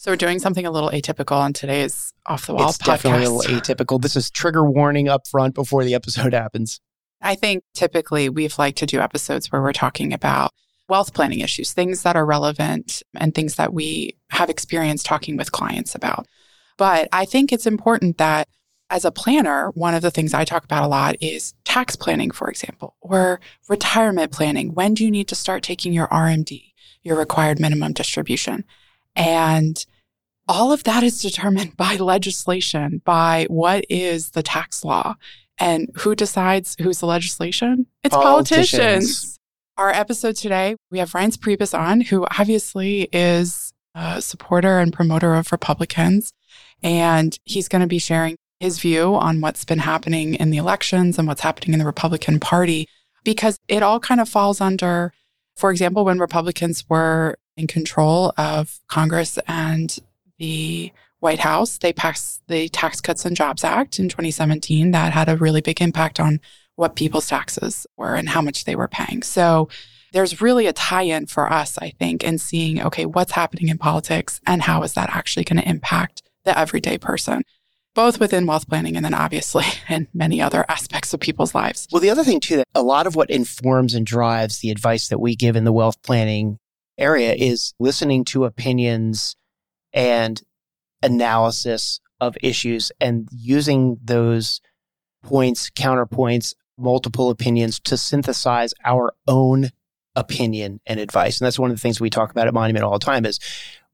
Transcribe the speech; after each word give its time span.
So 0.00 0.12
we're 0.12 0.16
doing 0.16 0.38
something 0.38 0.64
a 0.64 0.70
little 0.70 0.90
atypical 0.90 1.38
on 1.38 1.52
today's 1.52 2.12
off 2.24 2.46
the 2.46 2.54
wall 2.54 2.68
It's 2.68 2.78
podcast. 2.78 2.84
definitely 2.86 3.24
a 3.24 3.30
little 3.30 3.60
atypical. 3.60 4.00
This 4.00 4.14
is 4.14 4.30
trigger 4.30 4.64
warning 4.64 5.08
up 5.08 5.26
front 5.26 5.56
before 5.56 5.82
the 5.82 5.94
episode 5.94 6.32
happens. 6.34 6.80
I 7.20 7.34
think 7.34 7.64
typically 7.74 8.28
we've 8.28 8.56
liked 8.58 8.78
to 8.78 8.86
do 8.86 9.00
episodes 9.00 9.50
where 9.50 9.60
we're 9.60 9.72
talking 9.72 10.12
about 10.12 10.52
wealth 10.88 11.14
planning 11.14 11.40
issues, 11.40 11.72
things 11.72 12.04
that 12.04 12.14
are 12.14 12.24
relevant 12.24 13.02
and 13.16 13.34
things 13.34 13.56
that 13.56 13.74
we 13.74 14.16
have 14.30 14.48
experience 14.48 15.02
talking 15.02 15.36
with 15.36 15.50
clients 15.50 15.96
about. 15.96 16.26
But 16.76 17.08
I 17.10 17.24
think 17.24 17.52
it's 17.52 17.66
important 17.66 18.18
that 18.18 18.46
as 18.90 19.04
a 19.04 19.10
planner, 19.10 19.72
one 19.74 19.94
of 19.94 20.02
the 20.02 20.12
things 20.12 20.32
I 20.32 20.44
talk 20.44 20.62
about 20.62 20.84
a 20.84 20.88
lot 20.88 21.16
is 21.20 21.54
tax 21.64 21.96
planning, 21.96 22.30
for 22.30 22.48
example, 22.48 22.94
or 23.00 23.40
retirement 23.68 24.30
planning. 24.30 24.74
When 24.74 24.94
do 24.94 25.04
you 25.04 25.10
need 25.10 25.26
to 25.26 25.34
start 25.34 25.64
taking 25.64 25.92
your 25.92 26.06
RMD, 26.06 26.72
your 27.02 27.16
required 27.16 27.58
minimum 27.58 27.94
distribution? 27.94 28.64
And 29.18 29.84
all 30.46 30.72
of 30.72 30.84
that 30.84 31.02
is 31.02 31.20
determined 31.20 31.76
by 31.76 31.96
legislation, 31.96 33.02
by 33.04 33.46
what 33.50 33.84
is 33.90 34.30
the 34.30 34.42
tax 34.42 34.84
law. 34.84 35.16
And 35.58 35.90
who 35.96 36.14
decides 36.14 36.76
who's 36.80 37.00
the 37.00 37.06
legislation? 37.06 37.86
It's 38.04 38.14
Politicians. 38.14 38.70
politicians. 38.70 39.38
Our 39.76 39.90
episode 39.90 40.36
today, 40.36 40.76
we 40.90 41.00
have 41.00 41.12
Reince 41.12 41.36
Priebus 41.36 41.76
on, 41.76 42.00
who 42.00 42.26
obviously 42.38 43.08
is 43.12 43.72
a 43.94 44.22
supporter 44.22 44.78
and 44.78 44.92
promoter 44.92 45.34
of 45.34 45.52
Republicans. 45.52 46.32
And 46.82 47.36
he's 47.44 47.68
going 47.68 47.82
to 47.82 47.88
be 47.88 47.98
sharing 47.98 48.36
his 48.60 48.78
view 48.78 49.16
on 49.16 49.40
what's 49.40 49.64
been 49.64 49.80
happening 49.80 50.34
in 50.34 50.50
the 50.50 50.56
elections 50.58 51.18
and 51.18 51.26
what's 51.26 51.42
happening 51.42 51.72
in 51.72 51.80
the 51.80 51.84
Republican 51.84 52.38
Party, 52.40 52.88
because 53.24 53.58
it 53.68 53.82
all 53.82 53.98
kind 53.98 54.20
of 54.20 54.28
falls 54.28 54.60
under, 54.60 55.12
for 55.56 55.70
example, 55.70 56.04
when 56.04 56.18
Republicans 56.18 56.84
were 56.88 57.36
in 57.58 57.66
control 57.66 58.32
of 58.38 58.78
Congress 58.86 59.38
and 59.48 59.98
the 60.38 60.92
White 61.18 61.40
House, 61.40 61.78
they 61.78 61.92
passed 61.92 62.40
the 62.46 62.68
Tax 62.68 63.00
Cuts 63.00 63.24
and 63.24 63.36
Jobs 63.36 63.64
Act 63.64 63.98
in 63.98 64.08
2017 64.08 64.92
that 64.92 65.12
had 65.12 65.28
a 65.28 65.36
really 65.36 65.60
big 65.60 65.82
impact 65.82 66.20
on 66.20 66.40
what 66.76 66.94
people's 66.94 67.26
taxes 67.26 67.86
were 67.96 68.14
and 68.14 68.28
how 68.28 68.40
much 68.40 68.64
they 68.64 68.76
were 68.76 68.86
paying. 68.86 69.22
So 69.22 69.68
there's 70.12 70.40
really 70.40 70.66
a 70.66 70.72
tie 70.72 71.02
in 71.02 71.26
for 71.26 71.52
us, 71.52 71.76
I 71.78 71.90
think, 71.98 72.22
in 72.22 72.38
seeing, 72.38 72.80
okay, 72.80 73.04
what's 73.04 73.32
happening 73.32 73.68
in 73.68 73.78
politics 73.78 74.40
and 74.46 74.62
how 74.62 74.84
is 74.84 74.94
that 74.94 75.10
actually 75.10 75.44
going 75.44 75.60
to 75.60 75.68
impact 75.68 76.22
the 76.44 76.56
everyday 76.56 76.96
person, 76.96 77.42
both 77.96 78.20
within 78.20 78.46
wealth 78.46 78.68
planning 78.68 78.94
and 78.94 79.04
then 79.04 79.12
obviously 79.12 79.64
in 79.88 80.06
many 80.14 80.40
other 80.40 80.64
aspects 80.68 81.12
of 81.12 81.18
people's 81.18 81.56
lives. 81.56 81.88
Well, 81.90 82.00
the 82.00 82.10
other 82.10 82.22
thing 82.22 82.38
too 82.38 82.58
that 82.58 82.68
a 82.76 82.82
lot 82.82 83.08
of 83.08 83.16
what 83.16 83.28
informs 83.28 83.94
and 83.94 84.06
drives 84.06 84.60
the 84.60 84.70
advice 84.70 85.08
that 85.08 85.18
we 85.18 85.34
give 85.34 85.56
in 85.56 85.64
the 85.64 85.72
wealth 85.72 86.00
planning 86.04 86.60
area 86.98 87.34
is 87.34 87.74
listening 87.78 88.24
to 88.26 88.44
opinions 88.44 89.36
and 89.92 90.42
analysis 91.02 92.00
of 92.20 92.36
issues 92.42 92.90
and 93.00 93.28
using 93.32 93.98
those 94.02 94.60
points, 95.22 95.70
counterpoints, 95.70 96.54
multiple 96.76 97.30
opinions 97.30 97.80
to 97.80 97.96
synthesize 97.96 98.74
our 98.84 99.12
own 99.26 99.70
opinion 100.16 100.80
and 100.86 100.98
advice. 100.98 101.40
And 101.40 101.46
that's 101.46 101.58
one 101.58 101.70
of 101.70 101.76
the 101.76 101.80
things 101.80 102.00
we 102.00 102.10
talk 102.10 102.30
about 102.30 102.48
at 102.48 102.54
Monument 102.54 102.84
all 102.84 102.98
the 102.98 103.04
time 103.04 103.24
is 103.24 103.38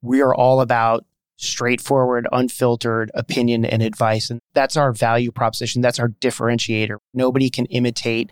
we 0.02 0.20
are 0.20 0.34
all 0.34 0.60
about 0.60 1.04
straightforward, 1.36 2.28
unfiltered 2.32 3.10
opinion 3.14 3.64
and 3.64 3.82
advice. 3.82 4.30
And 4.30 4.40
that's 4.54 4.76
our 4.76 4.92
value 4.92 5.32
proposition. 5.32 5.82
That's 5.82 5.98
our 5.98 6.08
differentiator. 6.08 6.96
Nobody 7.12 7.50
can 7.50 7.66
imitate 7.66 8.30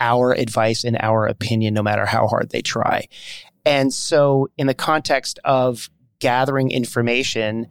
our 0.00 0.32
advice 0.32 0.84
and 0.84 0.96
our 1.00 1.26
opinion, 1.26 1.74
no 1.74 1.82
matter 1.82 2.06
how 2.06 2.28
hard 2.28 2.50
they 2.50 2.62
try. 2.62 3.08
And 3.68 3.92
so, 3.92 4.48
in 4.56 4.66
the 4.66 4.72
context 4.72 5.38
of 5.44 5.90
gathering 6.20 6.70
information 6.70 7.66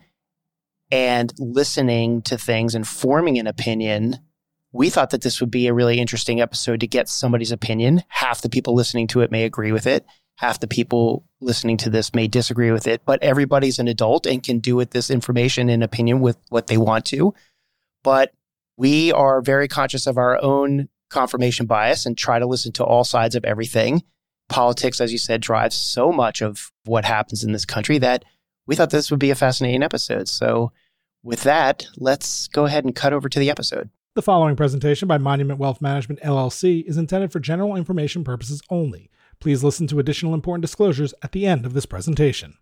and 0.91 1.33
listening 1.39 2.21
to 2.21 2.37
things 2.37 2.75
and 2.75 2.87
forming 2.87 3.39
an 3.39 3.47
opinion, 3.47 4.19
we 4.71 4.91
thought 4.91 5.09
that 5.09 5.23
this 5.23 5.41
would 5.41 5.49
be 5.49 5.65
a 5.65 5.73
really 5.73 5.99
interesting 5.99 6.39
episode 6.39 6.81
to 6.81 6.87
get 6.87 7.09
somebody's 7.09 7.51
opinion. 7.51 8.03
Half 8.09 8.43
the 8.43 8.49
people 8.49 8.75
listening 8.75 9.07
to 9.07 9.21
it 9.21 9.31
may 9.31 9.43
agree 9.43 9.71
with 9.71 9.87
it. 9.87 10.05
Half 10.35 10.59
the 10.59 10.67
people 10.67 11.25
listening 11.41 11.77
to 11.77 11.89
this 11.89 12.13
may 12.13 12.27
disagree 12.27 12.69
with 12.69 12.85
it, 12.85 13.01
but 13.03 13.23
everybody's 13.23 13.79
an 13.79 13.87
adult 13.87 14.27
and 14.27 14.43
can 14.43 14.59
do 14.59 14.75
with 14.75 14.91
this 14.91 15.09
information 15.09 15.67
and 15.67 15.83
opinion 15.83 16.19
with 16.19 16.37
what 16.49 16.67
they 16.67 16.77
want 16.77 17.05
to. 17.05 17.33
But 18.03 18.33
we 18.77 19.11
are 19.13 19.41
very 19.41 19.67
conscious 19.67 20.05
of 20.05 20.19
our 20.19 20.39
own 20.43 20.89
confirmation 21.09 21.65
bias 21.65 22.05
and 22.05 22.15
try 22.15 22.37
to 22.37 22.45
listen 22.45 22.71
to 22.73 22.83
all 22.83 23.03
sides 23.03 23.33
of 23.33 23.43
everything. 23.45 24.03
Politics, 24.49 25.01
as 25.01 25.11
you 25.11 25.17
said, 25.17 25.41
drives 25.41 25.75
so 25.75 26.11
much 26.11 26.41
of 26.41 26.71
what 26.85 27.03
happens 27.03 27.43
in 27.43 27.51
this 27.51 27.65
country 27.65 27.97
that 27.97 28.23
we 28.65 28.75
thought 28.75 28.91
this 28.91 29.11
would 29.11 29.19
be 29.19 29.29
a 29.29 29.35
fascinating 29.35 29.83
episode. 29.83 30.29
So, 30.29 30.71
with 31.21 31.43
that, 31.43 31.85
let's 31.97 32.47
go 32.47 32.65
ahead 32.65 32.85
and 32.85 32.95
cut 32.95 33.11
over 33.11 33.27
to 33.27 33.39
the 33.39 33.49
episode. 33.49 33.89
The 34.15 34.21
following 34.21 34.55
presentation 34.55 35.05
by 35.07 35.17
Monument 35.17 35.59
Wealth 35.59 35.81
Management 35.81 36.21
LLC 36.21 36.85
is 36.87 36.95
intended 36.97 37.33
for 37.33 37.41
general 37.41 37.75
information 37.75 38.23
purposes 38.23 38.61
only. 38.69 39.09
Please 39.41 39.65
listen 39.65 39.85
to 39.87 39.99
additional 39.99 40.33
important 40.33 40.61
disclosures 40.61 41.13
at 41.21 41.33
the 41.33 41.45
end 41.45 41.65
of 41.65 41.73
this 41.73 41.85
presentation. 41.85 42.57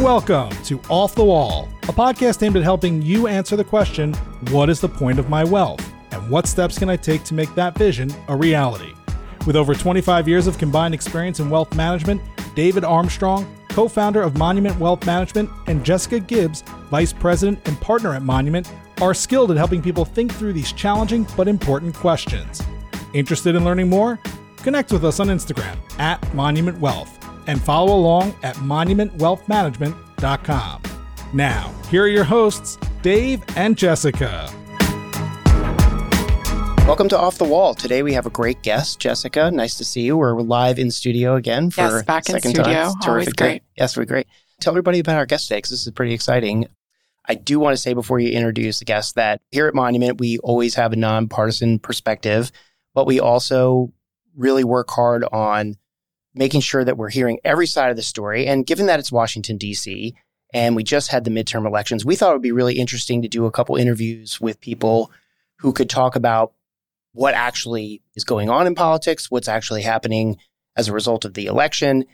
Welcome 0.00 0.50
to 0.64 0.80
Off 0.88 1.16
the 1.16 1.24
Wall, 1.24 1.68
a 1.82 1.92
podcast 1.92 2.44
aimed 2.44 2.56
at 2.56 2.62
helping 2.62 3.02
you 3.02 3.26
answer 3.26 3.56
the 3.56 3.64
question 3.64 4.14
what 4.50 4.70
is 4.70 4.80
the 4.80 4.88
point 4.88 5.18
of 5.18 5.28
my 5.28 5.42
wealth? 5.42 5.84
And 6.18 6.28
what 6.28 6.46
steps 6.46 6.78
can 6.78 6.90
I 6.90 6.96
take 6.96 7.24
to 7.24 7.34
make 7.34 7.54
that 7.54 7.78
vision 7.78 8.12
a 8.26 8.36
reality? 8.36 8.92
With 9.46 9.56
over 9.56 9.74
25 9.74 10.28
years 10.28 10.46
of 10.46 10.58
combined 10.58 10.92
experience 10.94 11.40
in 11.40 11.48
wealth 11.48 11.74
management, 11.74 12.20
David 12.54 12.84
Armstrong, 12.84 13.50
co 13.70 13.88
founder 13.88 14.20
of 14.20 14.36
Monument 14.36 14.78
Wealth 14.80 15.06
Management, 15.06 15.48
and 15.68 15.84
Jessica 15.84 16.18
Gibbs, 16.18 16.62
vice 16.90 17.12
president 17.12 17.60
and 17.66 17.80
partner 17.80 18.14
at 18.14 18.22
Monument, 18.22 18.72
are 19.00 19.14
skilled 19.14 19.52
at 19.52 19.56
helping 19.56 19.80
people 19.80 20.04
think 20.04 20.34
through 20.34 20.52
these 20.52 20.72
challenging 20.72 21.24
but 21.36 21.46
important 21.46 21.94
questions. 21.94 22.60
Interested 23.14 23.54
in 23.54 23.64
learning 23.64 23.88
more? 23.88 24.18
Connect 24.58 24.92
with 24.92 25.04
us 25.04 25.20
on 25.20 25.28
Instagram 25.28 25.78
at 26.00 26.34
Monument 26.34 26.80
Wealth 26.80 27.16
and 27.46 27.62
follow 27.62 27.94
along 27.94 28.34
at 28.42 28.56
monumentwealthmanagement.com. 28.56 30.82
Now, 31.32 31.72
here 31.90 32.02
are 32.02 32.08
your 32.08 32.24
hosts, 32.24 32.76
Dave 33.02 33.44
and 33.56 33.78
Jessica. 33.78 34.52
Welcome 36.88 37.10
to 37.10 37.18
Off 37.18 37.36
the 37.36 37.44
Wall. 37.44 37.74
Today 37.74 38.02
we 38.02 38.14
have 38.14 38.24
a 38.24 38.30
great 38.30 38.62
guest, 38.62 38.98
Jessica. 38.98 39.50
Nice 39.50 39.74
to 39.76 39.84
see 39.84 40.00
you. 40.00 40.16
We're 40.16 40.40
live 40.40 40.78
in 40.78 40.90
studio 40.90 41.34
again 41.34 41.70
for 41.70 41.82
Yes, 41.82 42.02
back 42.04 42.28
a 42.30 42.36
in 42.36 42.40
studio. 42.40 42.62
time. 42.64 42.74
Always 42.86 42.96
terrific. 43.04 43.36
day. 43.36 43.44
great. 43.44 43.62
Yes, 43.76 43.94
we're 43.94 44.06
great. 44.06 44.26
Tell 44.58 44.72
everybody 44.72 44.98
about 45.00 45.16
our 45.16 45.26
guest 45.26 45.48
today 45.48 45.58
because 45.58 45.70
this 45.70 45.86
is 45.86 45.92
pretty 45.92 46.14
exciting. 46.14 46.66
I 47.26 47.34
do 47.34 47.60
want 47.60 47.74
to 47.74 47.76
say 47.76 47.92
before 47.92 48.20
you 48.20 48.30
introduce 48.32 48.78
the 48.78 48.86
guest 48.86 49.16
that 49.16 49.42
here 49.50 49.66
at 49.68 49.74
Monument, 49.74 50.18
we 50.18 50.38
always 50.38 50.76
have 50.76 50.94
a 50.94 50.96
nonpartisan 50.96 51.78
perspective, 51.78 52.50
but 52.94 53.06
we 53.06 53.20
also 53.20 53.92
really 54.34 54.64
work 54.64 54.90
hard 54.90 55.24
on 55.24 55.74
making 56.34 56.62
sure 56.62 56.84
that 56.84 56.96
we're 56.96 57.10
hearing 57.10 57.38
every 57.44 57.66
side 57.66 57.90
of 57.90 57.96
the 57.96 58.02
story. 58.02 58.46
And 58.46 58.66
given 58.66 58.86
that 58.86 58.98
it's 58.98 59.12
Washington, 59.12 59.58
D.C., 59.58 60.14
and 60.54 60.74
we 60.74 60.84
just 60.84 61.10
had 61.10 61.24
the 61.24 61.30
midterm 61.30 61.66
elections, 61.66 62.06
we 62.06 62.16
thought 62.16 62.30
it 62.30 62.36
would 62.36 62.42
be 62.42 62.50
really 62.52 62.78
interesting 62.78 63.20
to 63.20 63.28
do 63.28 63.44
a 63.44 63.50
couple 63.50 63.76
interviews 63.76 64.40
with 64.40 64.58
people 64.62 65.10
who 65.58 65.72
could 65.74 65.90
talk 65.90 66.16
about 66.16 66.54
what 67.18 67.34
actually 67.34 68.00
is 68.14 68.22
going 68.22 68.48
on 68.48 68.64
in 68.68 68.76
politics, 68.76 69.28
what's 69.28 69.48
actually 69.48 69.82
happening 69.82 70.36
as 70.76 70.86
a 70.86 70.92
result 70.92 71.24
of 71.24 71.34
the 71.34 71.46
election. 71.46 72.04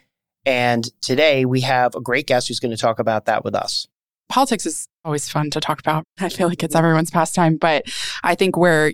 And 0.47 0.89
today 0.99 1.45
we 1.45 1.61
have 1.61 1.93
a 1.93 2.01
great 2.01 2.25
guest 2.25 2.47
who's 2.47 2.59
going 2.59 2.75
to 2.75 2.77
talk 2.77 2.97
about 2.97 3.25
that 3.25 3.43
with 3.45 3.53
us. 3.53 3.87
Politics 4.29 4.65
is 4.65 4.87
always 5.03 5.29
fun 5.29 5.51
to 5.51 5.59
talk 5.59 5.79
about. 5.79 6.05
I 6.19 6.29
feel 6.29 6.47
like 6.47 6.63
it's 6.63 6.73
everyone's 6.73 7.11
pastime, 7.11 7.57
but 7.57 7.85
I 8.23 8.33
think 8.33 8.57
where 8.57 8.93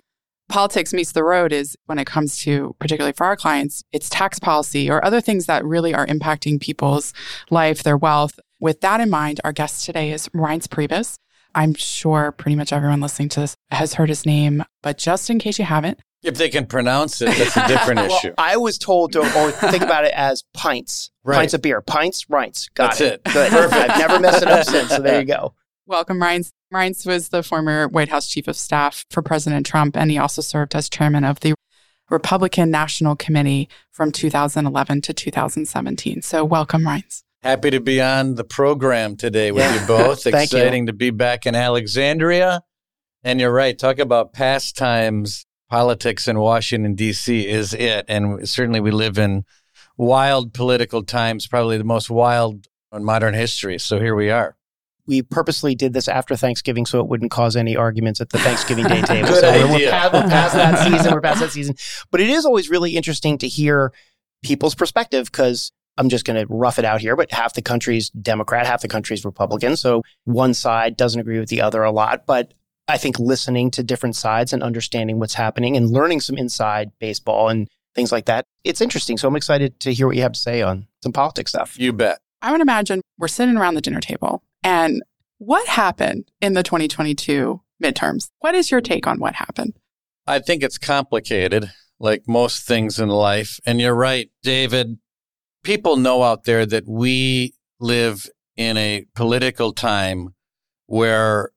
politics 0.50 0.92
meets 0.92 1.12
the 1.12 1.24
road 1.24 1.50
is 1.50 1.76
when 1.86 1.98
it 1.98 2.06
comes 2.06 2.36
to, 2.42 2.76
particularly 2.78 3.14
for 3.16 3.24
our 3.24 3.36
clients, 3.36 3.82
it's 3.90 4.10
tax 4.10 4.38
policy 4.38 4.90
or 4.90 5.02
other 5.02 5.22
things 5.22 5.46
that 5.46 5.64
really 5.64 5.94
are 5.94 6.06
impacting 6.06 6.60
people's 6.60 7.14
life, 7.48 7.82
their 7.82 7.96
wealth. 7.96 8.38
With 8.60 8.82
that 8.82 9.00
in 9.00 9.08
mind, 9.08 9.40
our 9.44 9.52
guest 9.52 9.86
today 9.86 10.12
is 10.12 10.28
Reince 10.28 10.68
Priebus. 10.68 11.16
I'm 11.54 11.74
sure 11.74 12.32
pretty 12.32 12.56
much 12.56 12.72
everyone 12.72 13.00
listening 13.00 13.28
to 13.30 13.40
this 13.40 13.54
has 13.70 13.94
heard 13.94 14.08
his 14.08 14.24
name, 14.26 14.64
but 14.82 14.98
just 14.98 15.28
in 15.30 15.38
case 15.38 15.58
you 15.58 15.64
haven't, 15.64 16.00
If 16.22 16.36
they 16.36 16.48
can 16.48 16.66
pronounce 16.66 17.20
it, 17.20 17.36
that's 17.36 17.56
a 17.56 17.66
different 17.68 18.00
Well, 18.08 18.16
issue. 18.16 18.32
I 18.38 18.56
was 18.56 18.78
told 18.78 19.12
to 19.12 19.20
or 19.20 19.50
think 19.50 19.82
about 19.82 20.04
it 20.04 20.12
as 20.14 20.44
pints, 20.54 21.10
Right. 21.24 21.36
pints 21.38 21.54
of 21.54 21.62
beer, 21.62 21.80
pints, 21.80 22.30
rints. 22.30 22.68
Got 22.70 22.90
That's 22.90 23.00
it. 23.00 23.12
it. 23.26 23.32
Good. 23.32 23.52
I've 23.52 23.98
never 23.98 24.20
messed 24.20 24.42
it 24.42 24.48
up 24.48 24.64
since. 24.64 24.88
So 24.90 25.00
there 25.00 25.20
you 25.20 25.26
go. 25.26 25.54
welcome 25.86 26.18
Reince. 26.20 26.50
Reince 26.72 27.06
was 27.06 27.28
the 27.28 27.42
former 27.42 27.86
White 27.88 28.08
House 28.08 28.28
chief 28.28 28.48
of 28.48 28.56
staff 28.56 29.04
for 29.10 29.20
President 29.20 29.66
Trump, 29.66 29.96
and 29.96 30.10
he 30.10 30.16
also 30.18 30.40
served 30.42 30.74
as 30.74 30.88
chairman 30.88 31.22
of 31.24 31.40
the 31.40 31.54
Republican 32.08 32.70
National 32.70 33.14
Committee 33.16 33.68
from 33.90 34.10
2011 34.12 35.00
to 35.02 35.12
2017. 35.12 36.22
So 36.22 36.44
welcome, 36.44 36.82
Reince. 36.82 37.22
Happy 37.42 37.70
to 37.70 37.80
be 37.80 38.00
on 38.00 38.36
the 38.36 38.44
program 38.44 39.16
today 39.16 39.50
with 39.50 39.64
Yeah. 39.64 39.80
you 39.80 39.86
both. 39.86 40.22
Thank 40.24 40.52
you. 40.52 40.58
Exciting 40.58 40.86
to 40.86 40.92
be 40.92 41.10
back 41.10 41.44
in 41.46 41.54
Alexandria. 41.54 42.62
And 43.24 43.40
you're 43.40 43.52
right. 43.52 43.76
Talk 43.78 43.98
about 43.98 44.32
pastimes. 44.32 45.44
Politics 45.68 46.28
in 46.28 46.38
Washington, 46.38 46.94
D.C. 46.94 47.48
is 47.48 47.72
it. 47.72 48.04
And 48.06 48.46
certainly 48.46 48.78
we 48.80 48.90
live 48.90 49.16
in 49.18 49.44
wild 49.96 50.52
political 50.52 51.02
times, 51.02 51.46
probably 51.46 51.78
the 51.78 51.84
most 51.84 52.10
wild 52.10 52.68
in 52.92 53.02
modern 53.04 53.32
history. 53.32 53.78
So 53.78 53.98
here 53.98 54.14
we 54.14 54.28
are. 54.30 54.54
We 55.06 55.22
purposely 55.22 55.74
did 55.74 55.94
this 55.94 56.08
after 56.08 56.36
Thanksgiving 56.36 56.84
so 56.84 57.00
it 57.00 57.08
wouldn't 57.08 57.30
cause 57.30 57.56
any 57.56 57.74
arguments 57.74 58.20
at 58.20 58.28
the 58.28 58.38
Thanksgiving 58.38 58.84
Day 58.86 59.00
table. 59.06 59.28
Good 59.28 59.40
so 59.40 59.50
we're, 59.50 59.64
idea. 59.74 59.86
we're 59.86 59.90
past, 59.90 60.12
we're 60.12 60.20
past 60.28 60.54
that 60.54 60.92
season. 60.92 61.14
We're 61.14 61.20
past 61.22 61.40
that 61.40 61.52
season. 61.52 61.74
But 62.10 62.20
it 62.20 62.28
is 62.28 62.44
always 62.44 62.68
really 62.68 62.94
interesting 62.94 63.38
to 63.38 63.48
hear 63.48 63.94
people's 64.44 64.74
perspective 64.74 65.24
because 65.32 65.72
I'm 65.98 66.08
just 66.08 66.24
going 66.24 66.40
to 66.40 66.52
rough 66.52 66.78
it 66.78 66.84
out 66.84 67.00
here, 67.00 67.16
but 67.16 67.30
half 67.32 67.54
the 67.54 67.62
country's 67.62 68.10
Democrat, 68.10 68.66
half 68.66 68.82
the 68.82 68.88
country's 68.88 69.24
Republican. 69.24 69.76
So 69.76 70.02
one 70.24 70.54
side 70.54 70.96
doesn't 70.96 71.20
agree 71.20 71.38
with 71.38 71.48
the 71.48 71.60
other 71.60 71.82
a 71.82 71.90
lot. 71.90 72.26
But 72.26 72.54
I 72.88 72.96
think 72.98 73.18
listening 73.18 73.70
to 73.72 73.82
different 73.82 74.16
sides 74.16 74.52
and 74.52 74.62
understanding 74.62 75.18
what's 75.18 75.34
happening 75.34 75.76
and 75.76 75.90
learning 75.90 76.20
some 76.20 76.36
inside 76.36 76.90
baseball 76.98 77.48
and 77.48 77.68
things 77.94 78.10
like 78.10 78.26
that, 78.26 78.44
it's 78.64 78.80
interesting. 78.80 79.18
So 79.18 79.28
I'm 79.28 79.36
excited 79.36 79.78
to 79.80 79.92
hear 79.92 80.06
what 80.06 80.16
you 80.16 80.22
have 80.22 80.32
to 80.32 80.40
say 80.40 80.62
on 80.62 80.86
some 81.02 81.12
politics 81.12 81.50
stuff. 81.50 81.78
You 81.78 81.92
bet. 81.92 82.18
I 82.40 82.52
would 82.52 82.60
imagine 82.60 83.02
we're 83.18 83.28
sitting 83.28 83.56
around 83.56 83.74
the 83.74 83.80
dinner 83.80 84.00
table 84.00 84.42
and 84.64 85.02
what 85.38 85.66
happened 85.68 86.30
in 86.40 86.54
the 86.54 86.62
2022 86.62 87.60
midterms? 87.82 88.30
What 88.38 88.54
is 88.54 88.70
your 88.70 88.80
take 88.80 89.06
on 89.06 89.18
what 89.18 89.34
happened? 89.34 89.74
I 90.26 90.38
think 90.38 90.62
it's 90.62 90.78
complicated, 90.78 91.70
like 91.98 92.22
most 92.28 92.62
things 92.62 92.98
in 92.98 93.08
life. 93.08 93.58
And 93.66 93.80
you're 93.80 93.94
right, 93.94 94.30
David. 94.42 94.98
People 95.62 95.96
know 95.96 96.22
out 96.22 96.44
there 96.44 96.66
that 96.66 96.88
we 96.88 97.54
live 97.78 98.28
in 98.56 98.76
a 98.76 99.06
political 99.14 99.72
time 99.72 100.34
where 100.86 101.50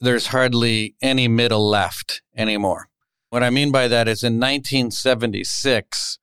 there's 0.00 0.28
hardly 0.28 0.94
any 1.02 1.28
middle 1.28 1.68
left 1.68 2.22
anymore. 2.36 2.88
What 3.30 3.42
I 3.42 3.50
mean 3.50 3.72
by 3.72 3.88
that 3.88 4.08
is 4.08 4.22
in 4.22 4.34
1976, 4.34 6.18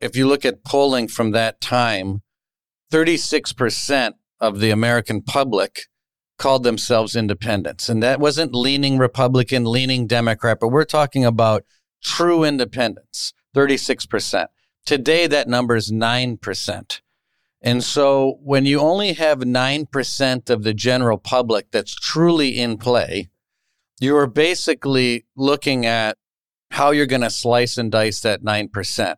if 0.00 0.16
you 0.16 0.26
look 0.26 0.44
at 0.44 0.64
polling 0.64 1.08
from 1.08 1.32
that 1.32 1.60
time, 1.60 2.22
36% 2.92 4.12
of 4.40 4.60
the 4.60 4.70
American 4.70 5.20
public 5.22 5.82
called 6.38 6.62
themselves 6.62 7.16
independents. 7.16 7.88
And 7.88 8.02
that 8.02 8.20
wasn't 8.20 8.54
leaning 8.54 8.98
Republican, 8.98 9.64
leaning 9.64 10.06
Democrat, 10.06 10.58
but 10.60 10.68
we're 10.68 10.84
talking 10.84 11.24
about 11.24 11.64
true 12.02 12.44
independence, 12.44 13.32
36%. 13.54 14.46
Today, 14.84 15.26
that 15.26 15.48
number 15.48 15.76
is 15.76 15.90
9%. 15.90 17.00
And 17.62 17.82
so 17.82 18.38
when 18.42 18.66
you 18.66 18.80
only 18.80 19.14
have 19.14 19.38
9% 19.38 20.50
of 20.50 20.62
the 20.62 20.74
general 20.74 21.16
public 21.16 21.70
that's 21.70 21.94
truly 21.94 22.58
in 22.58 22.76
play, 22.76 23.30
you 24.00 24.14
are 24.16 24.26
basically 24.26 25.24
looking 25.34 25.86
at 25.86 26.18
how 26.72 26.90
you're 26.90 27.06
going 27.06 27.22
to 27.22 27.30
slice 27.30 27.78
and 27.78 27.90
dice 27.90 28.20
that 28.20 28.42
9%. 28.42 29.16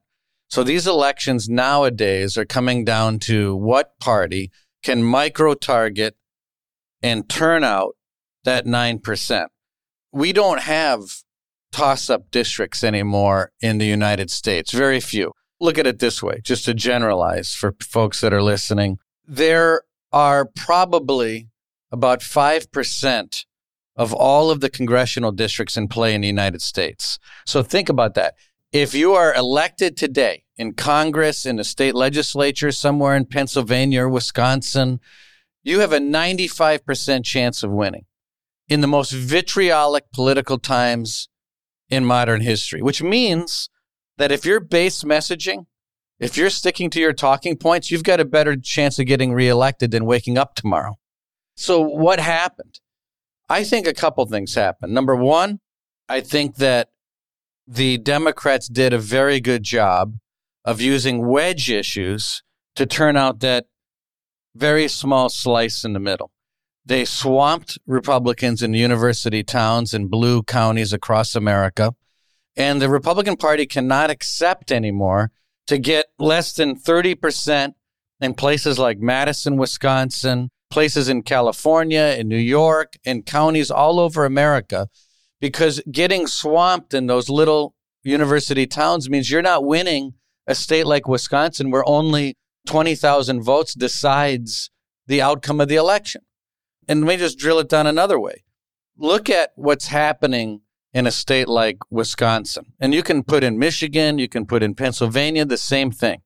So 0.48 0.62
these 0.62 0.86
elections 0.86 1.48
nowadays 1.48 2.36
are 2.36 2.44
coming 2.44 2.84
down 2.84 3.18
to 3.20 3.56
what 3.56 3.98
party 3.98 4.52
can 4.84 5.02
micro 5.02 5.54
target 5.54 6.16
and 7.02 7.28
turn 7.28 7.64
out 7.64 7.96
that 8.44 8.64
9%. 8.64 9.46
We 10.12 10.32
don't 10.32 10.60
have 10.60 11.00
toss 11.72 12.08
up 12.08 12.30
districts 12.30 12.84
anymore 12.84 13.50
in 13.60 13.78
the 13.78 13.86
United 13.86 14.30
States, 14.30 14.70
very 14.70 15.00
few. 15.00 15.32
Look 15.60 15.78
at 15.78 15.86
it 15.86 15.98
this 15.98 16.22
way, 16.22 16.40
just 16.42 16.64
to 16.66 16.74
generalize 16.74 17.54
for 17.54 17.74
folks 17.80 18.20
that 18.20 18.32
are 18.32 18.42
listening. 18.42 18.98
There 19.26 19.82
are 20.12 20.44
probably 20.44 21.48
about 21.90 22.20
5% 22.20 23.44
of 23.96 24.12
all 24.12 24.50
of 24.50 24.60
the 24.60 24.68
congressional 24.68 25.32
districts 25.32 25.76
in 25.76 25.88
play 25.88 26.14
in 26.14 26.20
the 26.20 26.26
United 26.26 26.60
States. 26.60 27.18
So 27.46 27.62
think 27.62 27.88
about 27.88 28.14
that. 28.14 28.34
If 28.72 28.94
you 28.94 29.14
are 29.14 29.34
elected 29.34 29.96
today 29.96 30.44
in 30.56 30.74
Congress, 30.74 31.46
in 31.46 31.56
the 31.56 31.64
state 31.64 31.94
legislature, 31.94 32.72
somewhere 32.72 33.16
in 33.16 33.24
Pennsylvania 33.24 34.02
or 34.02 34.08
Wisconsin, 34.08 35.00
you 35.62 35.80
have 35.80 35.92
a 35.92 35.98
95% 35.98 37.24
chance 37.24 37.62
of 37.62 37.70
winning 37.70 38.04
in 38.68 38.82
the 38.82 38.86
most 38.86 39.12
vitriolic 39.12 40.04
political 40.12 40.58
times 40.58 41.28
in 41.88 42.04
modern 42.04 42.40
history, 42.40 42.82
which 42.82 43.02
means 43.02 43.70
that 44.18 44.32
if 44.32 44.44
you're 44.44 44.60
base 44.60 45.04
messaging, 45.04 45.66
if 46.18 46.36
you're 46.36 46.50
sticking 46.50 46.90
to 46.90 47.00
your 47.00 47.12
talking 47.12 47.56
points, 47.56 47.90
you've 47.90 48.02
got 48.02 48.20
a 48.20 48.24
better 48.24 48.56
chance 48.56 48.98
of 48.98 49.06
getting 49.06 49.32
reelected 49.32 49.90
than 49.90 50.06
waking 50.06 50.38
up 50.38 50.54
tomorrow. 50.54 50.96
So, 51.56 51.80
what 51.80 52.20
happened? 52.20 52.80
I 53.48 53.64
think 53.64 53.86
a 53.86 53.94
couple 53.94 54.26
things 54.26 54.54
happened. 54.54 54.92
Number 54.92 55.14
one, 55.14 55.60
I 56.08 56.20
think 56.20 56.56
that 56.56 56.88
the 57.66 57.98
Democrats 57.98 58.68
did 58.68 58.92
a 58.92 58.98
very 58.98 59.40
good 59.40 59.62
job 59.62 60.16
of 60.64 60.80
using 60.80 61.26
wedge 61.26 61.70
issues 61.70 62.42
to 62.74 62.86
turn 62.86 63.16
out 63.16 63.40
that 63.40 63.66
very 64.54 64.88
small 64.88 65.28
slice 65.28 65.84
in 65.84 65.92
the 65.92 66.00
middle. 66.00 66.30
They 66.84 67.04
swamped 67.04 67.78
Republicans 67.86 68.62
in 68.62 68.74
university 68.74 69.42
towns 69.42 69.92
and 69.92 70.10
blue 70.10 70.42
counties 70.42 70.92
across 70.92 71.34
America. 71.34 71.94
And 72.56 72.80
the 72.80 72.88
Republican 72.88 73.36
Party 73.36 73.66
cannot 73.66 74.10
accept 74.10 74.72
anymore 74.72 75.30
to 75.66 75.78
get 75.78 76.06
less 76.18 76.52
than 76.52 76.76
30% 76.76 77.74
in 78.20 78.34
places 78.34 78.78
like 78.78 78.98
Madison, 78.98 79.56
Wisconsin, 79.56 80.50
places 80.70 81.08
in 81.08 81.22
California, 81.22 82.16
in 82.18 82.28
New 82.28 82.36
York, 82.36 82.94
in 83.04 83.22
counties 83.22 83.70
all 83.70 84.00
over 84.00 84.24
America, 84.24 84.88
because 85.40 85.82
getting 85.90 86.26
swamped 86.26 86.94
in 86.94 87.06
those 87.06 87.28
little 87.28 87.74
university 88.02 88.66
towns 88.66 89.10
means 89.10 89.30
you're 89.30 89.42
not 89.42 89.64
winning 89.64 90.14
a 90.46 90.54
state 90.54 90.86
like 90.86 91.08
Wisconsin 91.08 91.70
where 91.70 91.86
only 91.88 92.36
20,000 92.66 93.42
votes 93.42 93.74
decides 93.74 94.70
the 95.06 95.20
outcome 95.20 95.60
of 95.60 95.68
the 95.68 95.76
election. 95.76 96.22
And 96.88 97.00
let 97.00 97.06
me 97.06 97.16
just 97.16 97.38
drill 97.38 97.58
it 97.58 97.68
down 97.68 97.86
another 97.86 98.18
way. 98.18 98.44
Look 98.96 99.28
at 99.28 99.50
what's 99.56 99.88
happening 99.88 100.62
in 100.96 101.06
a 101.06 101.10
state 101.10 101.46
like 101.46 101.76
Wisconsin. 101.90 102.72
And 102.80 102.94
you 102.94 103.02
can 103.02 103.22
put 103.22 103.44
in 103.44 103.58
Michigan, 103.58 104.18
you 104.18 104.30
can 104.30 104.46
put 104.46 104.62
in 104.62 104.74
Pennsylvania, 104.74 105.44
the 105.44 105.58
same 105.58 105.90
thing. 105.90 106.22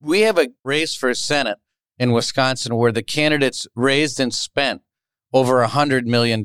We 0.00 0.22
have 0.22 0.38
a 0.38 0.48
race 0.64 0.94
for 0.94 1.12
Senate 1.12 1.58
in 1.98 2.12
Wisconsin 2.12 2.76
where 2.76 2.92
the 2.92 3.02
candidates 3.02 3.66
raised 3.74 4.18
and 4.18 4.32
spent 4.32 4.80
over 5.34 5.62
$100 5.62 6.06
million 6.06 6.42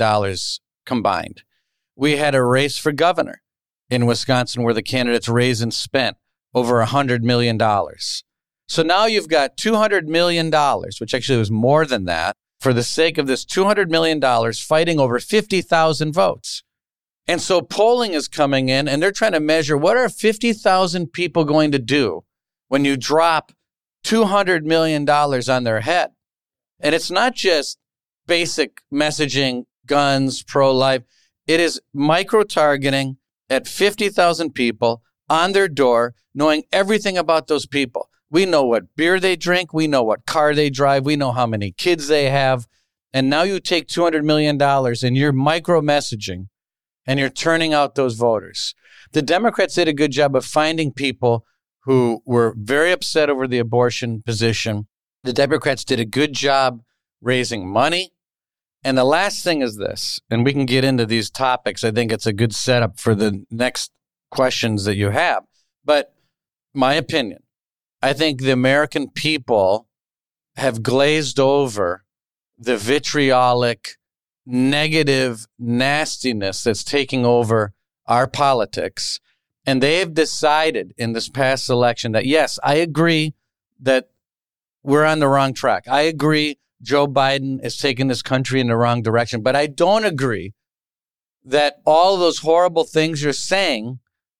combined. 0.85 1.43
We 1.95 2.17
had 2.17 2.35
a 2.35 2.43
race 2.43 2.77
for 2.77 2.91
governor 2.91 3.41
in 3.89 4.05
Wisconsin 4.05 4.63
where 4.63 4.73
the 4.73 4.83
candidates 4.83 5.29
raised 5.29 5.63
and 5.63 5.73
spent 5.73 6.17
over 6.53 6.83
$100 6.83 7.21
million. 7.21 7.57
So 8.67 8.83
now 8.83 9.05
you've 9.05 9.29
got 9.29 9.55
$200 9.55 10.07
million, 10.07 10.51
which 10.99 11.13
actually 11.13 11.39
was 11.39 11.49
more 11.49 11.85
than 11.85 12.03
that, 12.03 12.35
for 12.59 12.73
the 12.73 12.83
sake 12.83 13.17
of 13.17 13.27
this 13.27 13.45
$200 13.45 13.89
million 13.89 14.21
fighting 14.55 14.99
over 14.99 15.19
50,000 15.19 16.11
votes. 16.11 16.63
And 17.27 17.41
so 17.41 17.61
polling 17.61 18.13
is 18.13 18.27
coming 18.27 18.69
in 18.69 18.87
and 18.87 19.01
they're 19.01 19.11
trying 19.11 19.33
to 19.33 19.39
measure 19.39 19.77
what 19.77 19.97
are 19.97 20.09
50,000 20.09 21.13
people 21.13 21.43
going 21.45 21.71
to 21.71 21.79
do 21.79 22.23
when 22.67 22.85
you 22.85 22.97
drop 22.97 23.51
$200 24.03 24.63
million 24.63 25.07
on 25.07 25.63
their 25.63 25.81
head. 25.81 26.11
And 26.79 26.95
it's 26.95 27.11
not 27.11 27.35
just 27.35 27.77
basic 28.25 28.81
messaging, 28.91 29.65
guns, 29.85 30.43
pro 30.43 30.73
life. 30.73 31.03
It 31.47 31.59
is 31.59 31.81
micro 31.93 32.43
targeting 32.43 33.17
at 33.49 33.67
50,000 33.67 34.53
people 34.53 35.03
on 35.29 35.51
their 35.51 35.67
door, 35.67 36.15
knowing 36.33 36.63
everything 36.71 37.17
about 37.17 37.47
those 37.47 37.65
people. 37.65 38.09
We 38.29 38.45
know 38.45 38.63
what 38.63 38.95
beer 38.95 39.19
they 39.19 39.35
drink. 39.35 39.73
We 39.73 39.87
know 39.87 40.03
what 40.03 40.25
car 40.25 40.55
they 40.55 40.69
drive. 40.69 41.05
We 41.05 41.17
know 41.17 41.33
how 41.33 41.45
many 41.45 41.71
kids 41.71 42.07
they 42.07 42.29
have. 42.29 42.67
And 43.13 43.29
now 43.29 43.43
you 43.43 43.59
take 43.59 43.87
$200 43.87 44.23
million 44.23 44.61
and 44.61 45.17
you're 45.17 45.33
micro 45.33 45.81
messaging 45.81 46.47
and 47.05 47.19
you're 47.19 47.29
turning 47.29 47.73
out 47.73 47.95
those 47.95 48.15
voters. 48.15 48.75
The 49.11 49.21
Democrats 49.21 49.75
did 49.75 49.87
a 49.87 49.93
good 49.93 50.11
job 50.11 50.35
of 50.35 50.45
finding 50.45 50.91
people 50.91 51.45
who 51.85 52.21
were 52.25 52.53
very 52.57 52.91
upset 52.91 53.29
over 53.29 53.47
the 53.47 53.59
abortion 53.59 54.21
position. 54.23 54.87
The 55.23 55.33
Democrats 55.33 55.83
did 55.83 55.99
a 55.99 56.05
good 56.05 56.33
job 56.33 56.81
raising 57.21 57.67
money. 57.67 58.11
And 58.83 58.97
the 58.97 59.03
last 59.03 59.43
thing 59.43 59.61
is 59.61 59.77
this, 59.77 60.19
and 60.29 60.43
we 60.43 60.53
can 60.53 60.65
get 60.65 60.83
into 60.83 61.05
these 61.05 61.29
topics. 61.29 61.83
I 61.83 61.91
think 61.91 62.11
it's 62.11 62.25
a 62.25 62.33
good 62.33 62.53
setup 62.53 62.99
for 62.99 63.13
the 63.13 63.45
next 63.51 63.91
questions 64.31 64.85
that 64.85 64.95
you 64.95 65.11
have. 65.11 65.43
But 65.85 66.15
my 66.73 66.95
opinion, 66.95 67.43
I 68.01 68.13
think 68.13 68.41
the 68.41 68.51
American 68.51 69.09
people 69.09 69.87
have 70.55 70.81
glazed 70.81 71.39
over 71.39 72.03
the 72.57 72.77
vitriolic, 72.77 73.97
negative 74.45 75.47
nastiness 75.59 76.63
that's 76.63 76.83
taking 76.83 77.25
over 77.25 77.73
our 78.07 78.27
politics. 78.27 79.19
And 79.65 79.81
they 79.81 79.99
have 79.99 80.13
decided 80.13 80.93
in 80.97 81.13
this 81.13 81.29
past 81.29 81.69
election 81.69 82.13
that, 82.13 82.25
yes, 82.25 82.59
I 82.63 82.75
agree 82.75 83.35
that 83.79 84.09
we're 84.83 85.05
on 85.05 85.19
the 85.19 85.27
wrong 85.27 85.53
track. 85.53 85.87
I 85.87 86.01
agree 86.01 86.57
Joe 86.81 87.07
Biden 87.07 87.63
is 87.63 87.77
taking 87.77 88.07
this 88.07 88.23
country 88.23 88.59
in 88.59 88.67
the 88.67 88.75
wrong 88.75 89.03
direction, 89.03 89.41
but 89.41 89.55
I 89.55 89.67
don't 89.67 90.03
agree 90.03 90.53
that 91.43 91.81
all 91.85 92.17
those 92.17 92.39
horrible 92.39 92.83
things 92.83 93.21
you're 93.21 93.33
saying 93.33 93.99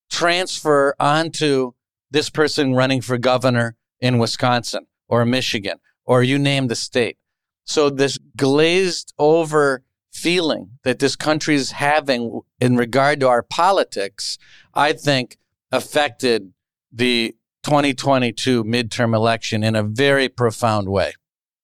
transfer 0.09 0.95
onto 0.99 1.73
this 2.09 2.29
person 2.29 2.73
running 2.73 3.01
for 3.01 3.17
governor 3.17 3.75
in 3.99 4.17
Wisconsin 4.17 4.87
or 5.07 5.25
Michigan 5.25 5.77
or 6.05 6.23
you 6.23 6.37
name 6.37 6.67
the 6.67 6.75
state. 6.75 7.17
So 7.63 7.89
this 7.89 8.17
glazed 8.35 9.13
over 9.17 9.83
feeling 10.11 10.77
that 10.83 10.99
this 10.99 11.15
country 11.15 11.55
is 11.55 11.71
having 11.71 12.41
in 12.59 12.77
regard 12.77 13.19
to 13.21 13.27
our 13.27 13.43
politics, 13.43 14.37
I 14.73 14.93
think 14.93 15.37
affected 15.71 16.53
the 16.91 17.35
2022 17.63 18.63
midterm 18.63 19.15
election 19.15 19.63
in 19.63 19.75
a 19.75 19.83
very 19.83 20.27
profound 20.27 20.89
way. 20.89 21.13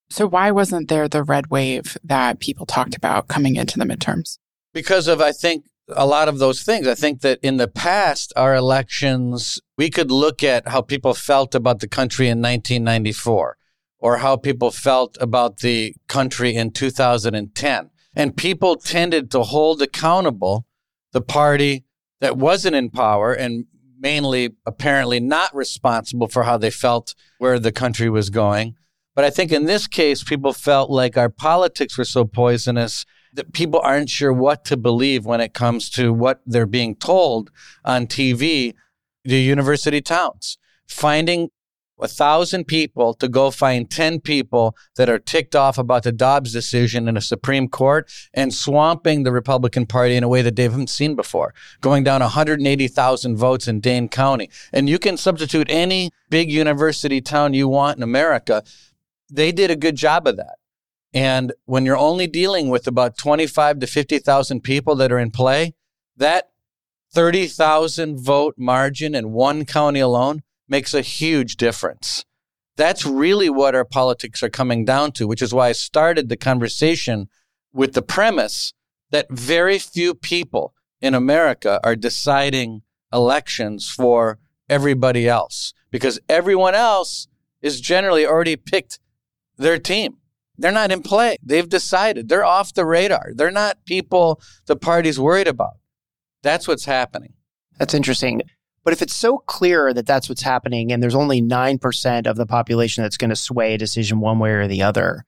So, 0.09 0.25
why 0.25 0.51
wasn't 0.51 0.87
there 0.87 1.09
the 1.09 1.23
red 1.23 1.47
wave 1.47 1.97
that 2.03 2.39
people 2.39 2.65
talked 2.65 2.95
about 2.95 3.27
coming 3.27 3.57
into 3.57 3.77
the 3.77 3.85
midterms? 3.85 4.37
Because 4.73 5.07
of, 5.07 5.19
I 5.19 5.33
think, 5.33 5.65
a 5.89 6.05
lot 6.05 6.27
of 6.27 6.39
those 6.39 6.63
things. 6.63 6.87
I 6.87 6.95
think 6.95 7.21
that 7.21 7.39
in 7.41 7.57
the 7.57 7.67
past, 7.67 8.33
our 8.35 8.55
elections, 8.55 9.59
we 9.77 9.89
could 9.89 10.11
look 10.11 10.43
at 10.43 10.67
how 10.67 10.81
people 10.81 11.13
felt 11.13 11.55
about 11.55 11.79
the 11.79 11.87
country 11.87 12.27
in 12.27 12.39
1994 12.41 13.57
or 13.99 14.17
how 14.17 14.35
people 14.35 14.71
felt 14.71 15.17
about 15.19 15.57
the 15.59 15.95
country 16.07 16.55
in 16.55 16.71
2010. 16.71 17.89
And 18.17 18.35
people 18.35 18.77
tended 18.77 19.29
to 19.29 19.43
hold 19.43 19.79
accountable 19.79 20.65
the 21.13 21.21
party 21.21 21.85
that 22.19 22.35
wasn't 22.35 22.75
in 22.75 22.89
power 22.89 23.31
and 23.31 23.65
mainly 23.99 24.55
apparently 24.65 25.19
not 25.19 25.55
responsible 25.55 26.27
for 26.27 26.41
how 26.41 26.57
they 26.57 26.71
felt 26.71 27.13
where 27.37 27.59
the 27.59 27.71
country 27.71 28.09
was 28.09 28.31
going. 28.31 28.75
But 29.15 29.23
I 29.23 29.29
think 29.29 29.51
in 29.51 29.65
this 29.65 29.85
case, 29.85 30.23
people 30.23 30.51
felt 30.51 30.89
like 30.89 31.15
our 31.15 31.29
politics 31.29 31.95
were 31.95 32.05
so 32.05 32.25
poisonous 32.25 33.05
that 33.33 33.53
people 33.53 33.79
aren't 33.81 34.09
sure 34.09 34.33
what 34.33 34.65
to 34.65 34.77
believe 34.77 35.23
when 35.23 35.39
it 35.39 35.53
comes 35.53 35.87
to 35.91 36.11
what 36.11 36.41
they're 36.43 36.65
being 36.65 36.95
told 36.95 37.51
on 37.85 38.07
TV 38.07 38.73
the 39.23 39.39
university 39.39 40.01
towns. 40.01 40.57
Finding 40.87 41.49
a 41.99 42.07
thousand 42.07 42.65
people 42.65 43.13
to 43.15 43.27
go 43.27 43.49
find 43.51 43.89
10 43.89 44.21
people 44.21 44.75
that 44.95 45.09
are 45.09 45.19
ticked 45.19 45.55
off 45.55 45.77
about 45.77 46.03
the 46.03 46.11
Dobbs 46.11 46.53
decision 46.53 47.07
in 47.07 47.17
a 47.17 47.21
Supreme 47.21 47.67
Court 47.67 48.11
and 48.33 48.53
swamping 48.53 49.23
the 49.23 49.31
Republican 49.31 49.85
Party 49.85 50.15
in 50.15 50.23
a 50.23 50.27
way 50.27 50.41
that 50.41 50.55
they 50.55 50.63
haven't 50.63 50.89
seen 50.89 51.15
before, 51.15 51.53
going 51.81 52.03
down 52.03 52.21
180,000 52.21 53.35
votes 53.35 53.67
in 53.67 53.79
Dane 53.79 54.09
County. 54.09 54.49
And 54.71 54.89
you 54.89 54.99
can 54.99 55.17
substitute 55.17 55.67
any 55.69 56.11
big 56.29 56.51
university 56.51 57.21
town 57.21 57.53
you 57.53 57.67
want 57.67 57.97
in 57.97 58.03
America. 58.03 58.63
They 59.29 59.51
did 59.51 59.71
a 59.71 59.75
good 59.75 59.95
job 59.95 60.27
of 60.27 60.37
that. 60.37 60.57
And 61.13 61.53
when 61.65 61.85
you're 61.85 61.97
only 61.97 62.27
dealing 62.27 62.69
with 62.69 62.85
about 62.85 63.17
25 63.17 63.79
to 63.79 63.87
50,000 63.87 64.61
people 64.61 64.95
that 64.97 65.11
are 65.11 65.19
in 65.19 65.31
play, 65.31 65.73
that 66.15 66.49
30,000 67.13 68.19
vote 68.19 68.55
margin 68.57 69.15
in 69.15 69.31
one 69.31 69.65
county 69.65 69.99
alone 69.99 70.43
makes 70.67 70.93
a 70.93 71.01
huge 71.01 71.57
difference. 71.57 72.25
That's 72.75 73.05
really 73.05 73.49
what 73.49 73.75
our 73.75 73.85
politics 73.85 74.43
are 74.43 74.49
coming 74.49 74.85
down 74.85 75.11
to, 75.13 75.27
which 75.27 75.41
is 75.41 75.53
why 75.53 75.69
I 75.69 75.71
started 75.71 76.29
the 76.29 76.37
conversation 76.37 77.27
with 77.73 77.93
the 77.93 78.01
premise 78.01 78.73
that 79.09 79.31
very 79.31 79.79
few 79.79 80.13
people 80.13 80.73
in 81.01 81.13
America 81.13 81.79
are 81.83 81.95
deciding 81.95 82.81
elections 83.11 83.89
for 83.89 84.39
everybody 84.69 85.27
else 85.27 85.73
because 85.91 86.19
everyone 86.27 86.75
else 86.75 87.27
is 87.61 87.81
generally 87.81 88.25
already 88.25 88.55
picked 88.55 88.99
their 89.57 89.79
team. 89.79 90.17
They're 90.57 90.71
not 90.71 90.91
in 90.91 91.01
play. 91.01 91.37
They've 91.43 91.69
decided. 91.69 92.29
They're 92.29 92.45
off 92.45 92.73
the 92.73 92.85
radar. 92.85 93.31
They're 93.35 93.51
not 93.51 93.85
people 93.85 94.41
the 94.65 94.75
party's 94.75 95.19
worried 95.19 95.47
about. 95.47 95.77
That's 96.41 96.67
what's 96.67 96.85
happening. 96.85 97.33
That's 97.77 97.93
interesting. 97.93 98.41
But 98.87 98.93
if 98.93 99.01
it's 99.01 99.13
so 99.13 99.39
clear 99.39 99.93
that 99.93 100.05
that's 100.05 100.29
what's 100.29 100.43
happening 100.43 100.93
and 100.93 101.03
there's 101.03 101.13
only 101.13 101.41
9% 101.41 102.25
of 102.25 102.37
the 102.37 102.45
population 102.45 103.03
that's 103.03 103.17
going 103.17 103.31
to 103.31 103.35
sway 103.35 103.73
a 103.73 103.77
decision 103.77 104.21
one 104.21 104.39
way 104.39 104.51
or 104.51 104.65
the 104.65 104.83
other, 104.83 105.25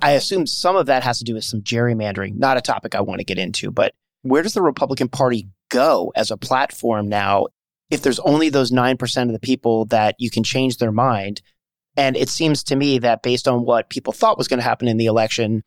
I 0.00 0.12
assume 0.12 0.46
some 0.46 0.76
of 0.76 0.86
that 0.86 1.02
has 1.02 1.18
to 1.18 1.24
do 1.24 1.34
with 1.34 1.44
some 1.44 1.60
gerrymandering, 1.60 2.36
not 2.36 2.56
a 2.56 2.62
topic 2.62 2.94
I 2.94 3.02
want 3.02 3.18
to 3.18 3.26
get 3.26 3.36
into, 3.36 3.70
but 3.70 3.92
where 4.22 4.42
does 4.42 4.54
the 4.54 4.62
Republican 4.62 5.10
Party 5.10 5.46
go 5.68 6.10
as 6.16 6.30
a 6.30 6.38
platform 6.38 7.06
now 7.06 7.48
if 7.90 8.00
there's 8.00 8.18
only 8.20 8.48
those 8.48 8.72
9% 8.72 9.22
of 9.24 9.32
the 9.32 9.40
people 9.40 9.84
that 9.88 10.14
you 10.18 10.30
can 10.30 10.42
change 10.42 10.78
their 10.78 10.90
mind? 10.90 11.42
And 11.98 12.16
it 12.16 12.30
seems 12.30 12.64
to 12.64 12.76
me 12.76 12.98
that 13.00 13.22
based 13.22 13.46
on 13.46 13.66
what 13.66 13.90
people 13.90 14.14
thought 14.14 14.38
was 14.38 14.48
going 14.48 14.60
to 14.60 14.64
happen 14.64 14.88
in 14.88 14.96
the 14.96 15.04
election, 15.04 15.64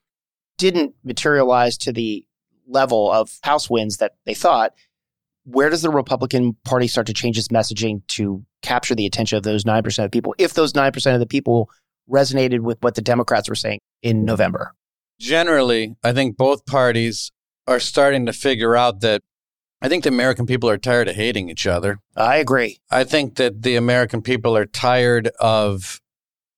didn't 0.57 0.95
materialize 1.03 1.77
to 1.77 1.93
the 1.93 2.25
level 2.67 3.11
of 3.11 3.37
House 3.43 3.69
wins 3.69 3.97
that 3.97 4.13
they 4.25 4.33
thought 4.33 4.73
where 5.51 5.69
does 5.69 5.81
the 5.81 5.89
Republican 5.89 6.55
Party 6.63 6.87
start 6.87 7.07
to 7.07 7.13
change 7.13 7.37
its 7.37 7.47
messaging 7.47 8.05
to 8.07 8.43
capture 8.61 8.95
the 8.95 9.05
attention 9.05 9.37
of 9.37 9.43
those 9.43 9.63
9% 9.63 10.03
of 10.03 10.11
people 10.11 10.35
if 10.37 10.53
those 10.53 10.73
9% 10.73 11.13
of 11.13 11.19
the 11.19 11.25
people 11.25 11.69
resonated 12.09 12.59
with 12.59 12.77
what 12.81 12.95
the 12.95 13.01
Democrats 13.01 13.49
were 13.49 13.55
saying 13.55 13.79
in 14.01 14.25
November? 14.25 14.73
Generally, 15.19 15.95
I 16.03 16.13
think 16.13 16.37
both 16.37 16.65
parties 16.65 17.31
are 17.67 17.79
starting 17.79 18.25
to 18.25 18.33
figure 18.33 18.75
out 18.75 19.01
that 19.01 19.21
I 19.81 19.87
think 19.87 20.03
the 20.03 20.09
American 20.09 20.45
people 20.45 20.69
are 20.69 20.77
tired 20.77 21.07
of 21.07 21.15
hating 21.15 21.49
each 21.49 21.65
other. 21.65 21.99
I 22.15 22.37
agree. 22.37 22.79
I 22.91 23.03
think 23.03 23.35
that 23.35 23.61
the 23.61 23.75
American 23.75 24.21
people 24.21 24.55
are 24.57 24.65
tired 24.65 25.29
of 25.39 26.01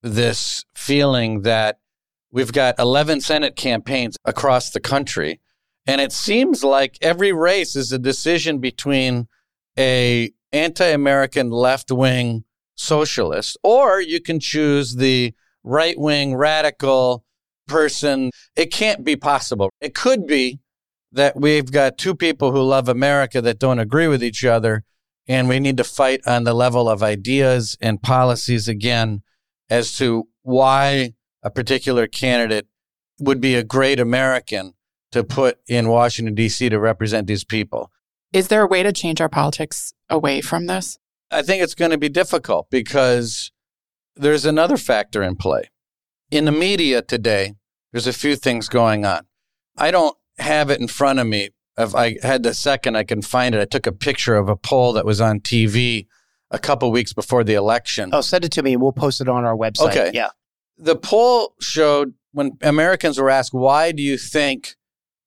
this 0.01 0.65
feeling 0.75 1.41
that 1.43 1.77
we've 2.31 2.51
got 2.51 2.79
11 2.79 3.21
Senate 3.21 3.55
campaigns 3.55 4.17
across 4.25 4.71
the 4.71 4.79
country 4.79 5.39
and 5.91 5.99
it 5.99 6.13
seems 6.13 6.63
like 6.63 6.97
every 7.01 7.33
race 7.33 7.75
is 7.75 7.91
a 7.91 7.99
decision 7.99 8.59
between 8.59 9.27
a 9.77 10.31
anti-American 10.53 11.49
left-wing 11.49 12.45
socialist, 12.75 13.57
or 13.61 13.99
you 13.99 14.21
can 14.21 14.39
choose 14.39 14.95
the 14.95 15.33
right-wing 15.65 16.33
radical 16.35 17.25
person. 17.67 18.31
It 18.55 18.71
can't 18.71 19.03
be 19.03 19.17
possible. 19.17 19.69
It 19.81 19.93
could 19.93 20.25
be 20.25 20.61
that 21.11 21.35
we've 21.35 21.69
got 21.69 21.97
two 21.97 22.15
people 22.15 22.53
who 22.53 22.63
love 22.63 22.87
America 22.87 23.41
that 23.41 23.59
don't 23.59 23.79
agree 23.79 24.07
with 24.07 24.23
each 24.23 24.45
other, 24.45 24.85
and 25.27 25.49
we 25.49 25.59
need 25.59 25.75
to 25.75 25.83
fight 25.83 26.21
on 26.25 26.45
the 26.45 26.53
level 26.53 26.87
of 26.87 27.03
ideas 27.03 27.77
and 27.81 28.01
policies 28.01 28.69
again 28.69 29.23
as 29.69 29.97
to 29.97 30.29
why 30.41 31.15
a 31.43 31.51
particular 31.51 32.07
candidate 32.07 32.67
would 33.19 33.41
be 33.41 33.55
a 33.55 33.63
great 33.63 33.99
American 33.99 34.73
to 35.11 35.23
put 35.23 35.59
in 35.67 35.89
Washington, 35.89 36.35
D.C. 36.35 36.69
to 36.69 36.79
represent 36.79 37.27
these 37.27 37.43
people. 37.43 37.91
Is 38.33 38.47
there 38.47 38.61
a 38.61 38.67
way 38.67 38.81
to 38.83 38.93
change 38.93 39.19
our 39.19 39.29
politics 39.29 39.93
away 40.09 40.41
from 40.41 40.67
this? 40.67 40.97
I 41.29 41.41
think 41.41 41.63
it's 41.63 41.75
going 41.75 41.91
to 41.91 41.97
be 41.97 42.09
difficult 42.09 42.69
because 42.69 43.51
there's 44.15 44.45
another 44.45 44.77
factor 44.77 45.21
in 45.23 45.35
play. 45.35 45.69
In 46.29 46.45
the 46.45 46.51
media 46.51 47.01
today, 47.01 47.55
there's 47.91 48.07
a 48.07 48.13
few 48.13 48.35
things 48.35 48.69
going 48.69 49.05
on. 49.05 49.25
I 49.77 49.91
don't 49.91 50.17
have 50.37 50.69
it 50.69 50.79
in 50.79 50.87
front 50.87 51.19
of 51.19 51.27
me. 51.27 51.49
If 51.77 51.95
I 51.95 52.17
had 52.21 52.43
the 52.43 52.53
second, 52.53 52.95
I 52.95 53.03
can 53.03 53.21
find 53.21 53.55
it. 53.55 53.61
I 53.61 53.65
took 53.65 53.87
a 53.87 53.91
picture 53.91 54.35
of 54.35 54.49
a 54.49 54.55
poll 54.55 54.93
that 54.93 55.05
was 55.05 55.19
on 55.21 55.39
TV 55.39 56.07
a 56.51 56.59
couple 56.59 56.91
weeks 56.91 57.13
before 57.13 57.43
the 57.43 57.53
election. 57.53 58.11
Oh, 58.13 58.21
send 58.21 58.45
it 58.45 58.51
to 58.53 58.63
me 58.63 58.73
and 58.73 58.81
we'll 58.81 58.91
post 58.91 59.21
it 59.21 59.29
on 59.29 59.45
our 59.45 59.55
website. 59.55 59.89
Okay. 59.89 60.11
Yeah. 60.13 60.29
The 60.77 60.95
poll 60.95 61.55
showed 61.61 62.13
when 62.33 62.57
Americans 62.61 63.17
were 63.17 63.29
asked, 63.29 63.53
why 63.53 63.91
do 63.91 64.01
you 64.01 64.17
think 64.17 64.75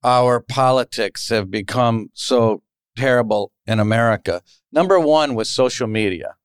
our 0.04 0.38
politics 0.38 1.30
have 1.30 1.50
become 1.50 2.11
so 2.12 2.62
terrible 2.96 3.50
in 3.66 3.80
America. 3.80 4.42
Number 4.70 5.00
one 5.00 5.34
was 5.34 5.49
social 5.49 5.87
media. 5.87 6.37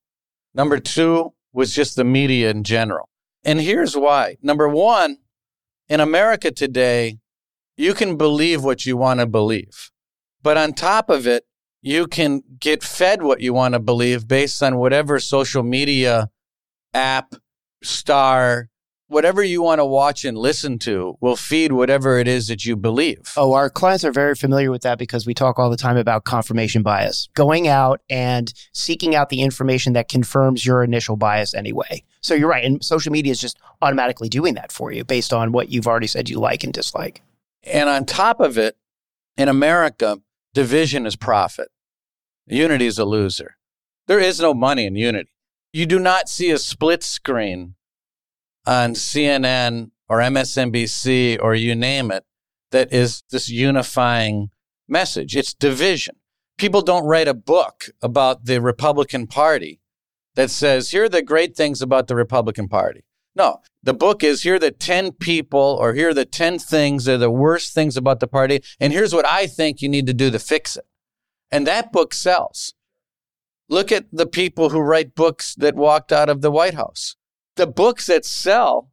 Number 0.53 0.79
two 0.79 1.33
was 1.51 1.75
just 1.75 1.95
the 1.95 2.03
media 2.03 2.49
in 2.49 2.63
general. 2.63 3.09
And 3.43 3.59
here's 3.59 3.95
why. 3.95 4.37
Number 4.41 4.67
one, 4.67 5.17
in 5.87 5.99
America 5.99 6.51
today, 6.51 7.19
you 7.75 7.93
can 7.93 8.17
believe 8.17 8.63
what 8.63 8.85
you 8.85 8.97
want 8.97 9.19
to 9.19 9.25
believe. 9.25 9.91
But 10.41 10.57
on 10.57 10.73
top 10.73 11.09
of 11.09 11.27
it, 11.27 11.45
you 11.81 12.07
can 12.07 12.43
get 12.59 12.83
fed 12.83 13.21
what 13.21 13.41
you 13.41 13.53
want 13.53 13.73
to 13.73 13.79
believe 13.79 14.27
based 14.27 14.61
on 14.61 14.77
whatever 14.77 15.19
social 15.19 15.63
media 15.63 16.29
app, 16.93 17.35
star, 17.83 18.69
whatever 19.09 19.43
you 19.43 19.61
want 19.61 19.79
to 19.79 19.85
watch 19.85 20.23
and 20.23 20.37
listen 20.37 20.79
to 20.79 21.17
will 21.19 21.35
feed 21.35 21.71
whatever 21.71 22.19
it 22.19 22.27
is 22.27 22.47
that 22.47 22.63
you 22.63 22.75
believe. 22.75 23.33
Oh, 23.35 23.53
our 23.53 23.69
clients 23.69 24.05
are 24.05 24.11
very 24.11 24.35
familiar 24.35 24.71
with 24.71 24.83
that 24.83 24.99
because 24.99 25.25
we 25.25 25.33
talk 25.33 25.59
all 25.59 25.69
the 25.69 25.75
time 25.75 25.97
about 25.97 26.23
confirmation 26.23 26.83
bias, 26.83 27.27
going 27.33 27.67
out 27.67 28.01
and 28.09 28.53
seeking 28.71 29.15
out 29.15 29.29
the 29.29 29.41
information 29.41 29.93
that 29.93 30.07
confirms 30.07 30.65
your 30.65 30.83
initial 30.83 31.17
bias 31.17 31.53
anyway. 31.53 32.03
So 32.21 32.35
you're 32.35 32.49
right. 32.49 32.63
And 32.63 32.83
social 32.83 33.11
media 33.11 33.31
is 33.31 33.41
just 33.41 33.57
automatically 33.81 34.29
doing 34.29 34.53
that 34.53 34.71
for 34.71 34.91
you 34.91 35.03
based 35.03 35.33
on 35.33 35.51
what 35.51 35.69
you've 35.69 35.87
already 35.87 36.07
said 36.07 36.29
you 36.29 36.39
like 36.39 36.63
and 36.63 36.71
dislike. 36.71 37.21
And 37.63 37.89
on 37.89 38.05
top 38.05 38.39
of 38.39 38.57
it, 38.57 38.77
in 39.35 39.49
America, 39.49 40.19
division 40.53 41.05
is 41.05 41.15
profit. 41.15 41.69
Unity 42.45 42.85
is 42.85 42.99
a 42.99 43.05
loser. 43.05 43.57
There 44.07 44.19
is 44.19 44.39
no 44.39 44.53
money 44.53 44.85
in 44.85 44.95
unity. 44.95 45.31
You 45.73 45.85
do 45.85 45.99
not 45.99 46.29
see 46.29 46.51
a 46.51 46.57
split 46.57 47.03
screen 47.03 47.75
on 48.65 48.93
CNN 48.93 49.91
or 50.07 50.19
MSNBC 50.19 51.37
or 51.41 51.55
you 51.55 51.75
name 51.75 52.11
it 52.11 52.25
that 52.71 52.91
is 52.93 53.23
this 53.31 53.49
unifying 53.49 54.49
message. 54.87 55.35
It's 55.35 55.53
division. 55.53 56.15
People 56.57 56.81
don't 56.81 57.05
write 57.05 57.27
a 57.27 57.33
book 57.33 57.85
about 58.01 58.45
the 58.45 58.61
Republican 58.61 59.27
Party 59.27 59.79
that 60.35 60.49
says, 60.49 60.91
here 60.91 61.05
are 61.05 61.09
the 61.09 61.21
great 61.21 61.55
things 61.55 61.81
about 61.81 62.07
the 62.07 62.15
Republican 62.15 62.67
Party. 62.67 63.03
No, 63.35 63.61
the 63.81 63.93
book 63.93 64.23
is 64.23 64.43
here 64.43 64.55
are 64.55 64.59
the 64.59 64.71
10 64.71 65.13
people 65.13 65.77
or 65.79 65.93
here 65.93 66.09
are 66.09 66.13
the 66.13 66.25
10 66.25 66.59
things 66.59 67.05
that 67.05 67.15
are 67.15 67.17
the 67.17 67.31
worst 67.31 67.73
things 67.73 67.95
about 67.95 68.19
the 68.19 68.27
party. 68.27 68.61
And 68.79 68.91
here's 68.91 69.13
what 69.13 69.25
I 69.25 69.47
think 69.47 69.81
you 69.81 69.89
need 69.89 70.07
to 70.07 70.13
do 70.13 70.29
to 70.31 70.39
fix 70.39 70.75
it. 70.75 70.85
And 71.51 71.65
that 71.65 71.91
book 71.91 72.13
sells. 72.13 72.73
Look 73.69 73.91
at 73.91 74.05
the 74.11 74.25
people 74.25 74.69
who 74.69 74.79
write 74.79 75.15
books 75.15 75.55
that 75.55 75.75
walked 75.75 76.11
out 76.11 76.27
of 76.27 76.41
the 76.41 76.51
White 76.51 76.73
House. 76.73 77.15
The 77.59 77.67
books 77.67 78.05
that 78.05 78.23
sell 78.23 78.89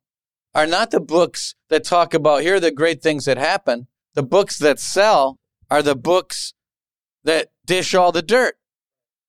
are 0.52 0.66
not 0.66 0.90
the 0.90 0.98
books 0.98 1.54
that 1.68 1.84
talk 1.84 2.14
about 2.14 2.42
here 2.42 2.56
are 2.56 2.60
the 2.60 2.72
great 2.72 3.00
things 3.00 3.24
that 3.26 3.38
happen. 3.38 3.86
The 4.14 4.24
books 4.24 4.58
that 4.58 4.80
sell 4.80 5.38
are 5.70 5.84
the 5.84 5.94
books 5.94 6.52
that 7.22 7.50
dish 7.64 7.94
all 7.94 8.10
the 8.10 8.22
dirt, 8.22 8.56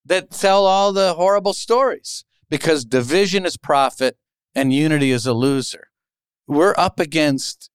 that 0.03 0.31
tell 0.31 0.65
all 0.65 0.91
the 0.91 1.13
horrible 1.13 1.53
stories 1.53 2.25
because 2.49 2.83
division 2.83 3.45
is 3.45 3.57
profit 3.57 4.17
and 4.55 4.73
unity 4.73 5.11
is 5.11 5.27
a 5.27 5.33
loser. 5.33 5.89
We're 6.47 6.73
up 6.75 6.99
against 6.99 7.69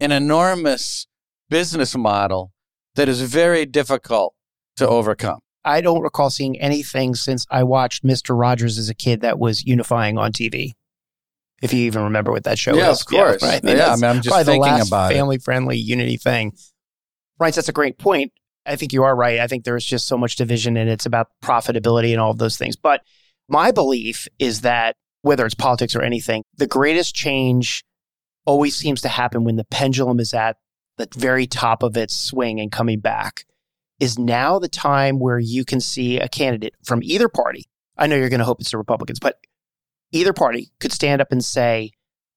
an 0.00 0.10
enormous 0.10 1.06
business 1.50 1.94
model 1.94 2.54
that 2.94 3.10
is 3.10 3.20
very 3.20 3.66
difficult 3.66 4.34
to 4.76 4.88
overcome. 4.88 5.40
I 5.66 5.82
don't 5.82 6.00
recall 6.00 6.30
seeing 6.30 6.58
anything 6.58 7.14
since 7.14 7.44
I 7.50 7.62
watched 7.62 8.04
Mr. 8.04 8.34
Rogers 8.34 8.78
as 8.78 8.88
a 8.88 8.94
kid 8.94 9.20
that 9.20 9.38
was 9.38 9.66
unifying 9.66 10.16
on 10.16 10.32
TV. 10.32 10.72
If 11.64 11.72
you 11.72 11.86
even 11.86 12.02
remember 12.04 12.30
what 12.30 12.44
that 12.44 12.58
show 12.58 12.72
was. 12.72 12.80
yeah, 12.80 12.90
is. 12.90 13.00
Of 13.00 13.06
course. 13.06 13.42
Yeah, 13.42 13.48
right. 13.48 13.64
I 13.64 13.66
mean, 13.66 13.76
yeah, 13.78 13.92
I 13.92 13.96
mean, 13.96 14.04
I'm 14.04 14.20
just 14.20 14.46
thinking 14.46 14.86
about 14.86 15.12
family 15.12 15.38
friendly 15.38 15.78
unity 15.78 16.18
thing. 16.18 16.52
Right. 17.40 17.54
That's 17.54 17.70
a 17.70 17.72
great 17.72 17.96
point. 17.98 18.32
I 18.66 18.76
think 18.76 18.92
you 18.92 19.02
are 19.04 19.16
right. 19.16 19.40
I 19.40 19.46
think 19.46 19.64
there's 19.64 19.84
just 19.84 20.06
so 20.06 20.18
much 20.18 20.36
division 20.36 20.76
and 20.76 20.90
it's 20.90 21.06
about 21.06 21.28
profitability 21.42 22.12
and 22.12 22.20
all 22.20 22.30
of 22.30 22.38
those 22.38 22.58
things. 22.58 22.76
But 22.76 23.00
my 23.48 23.70
belief 23.70 24.28
is 24.38 24.60
that 24.60 24.96
whether 25.22 25.46
it's 25.46 25.54
politics 25.54 25.96
or 25.96 26.02
anything, 26.02 26.44
the 26.56 26.66
greatest 26.66 27.14
change 27.14 27.82
always 28.44 28.76
seems 28.76 29.00
to 29.00 29.08
happen 29.08 29.44
when 29.44 29.56
the 29.56 29.64
pendulum 29.64 30.20
is 30.20 30.34
at 30.34 30.58
the 30.98 31.08
very 31.16 31.46
top 31.46 31.82
of 31.82 31.96
its 31.96 32.14
swing 32.14 32.60
and 32.60 32.70
coming 32.70 33.00
back 33.00 33.46
is 34.00 34.18
now 34.18 34.58
the 34.58 34.68
time 34.68 35.18
where 35.18 35.38
you 35.38 35.64
can 35.64 35.80
see 35.80 36.18
a 36.18 36.28
candidate 36.28 36.74
from 36.84 37.02
either 37.02 37.28
party. 37.28 37.64
I 37.96 38.06
know 38.06 38.16
you're 38.16 38.28
going 38.28 38.40
to 38.40 38.44
hope 38.44 38.60
it's 38.60 38.70
the 38.70 38.78
Republicans, 38.78 39.18
but 39.18 39.38
either 40.14 40.32
party 40.32 40.70
could 40.80 40.92
stand 40.92 41.20
up 41.20 41.32
and 41.32 41.44
say, 41.44 41.92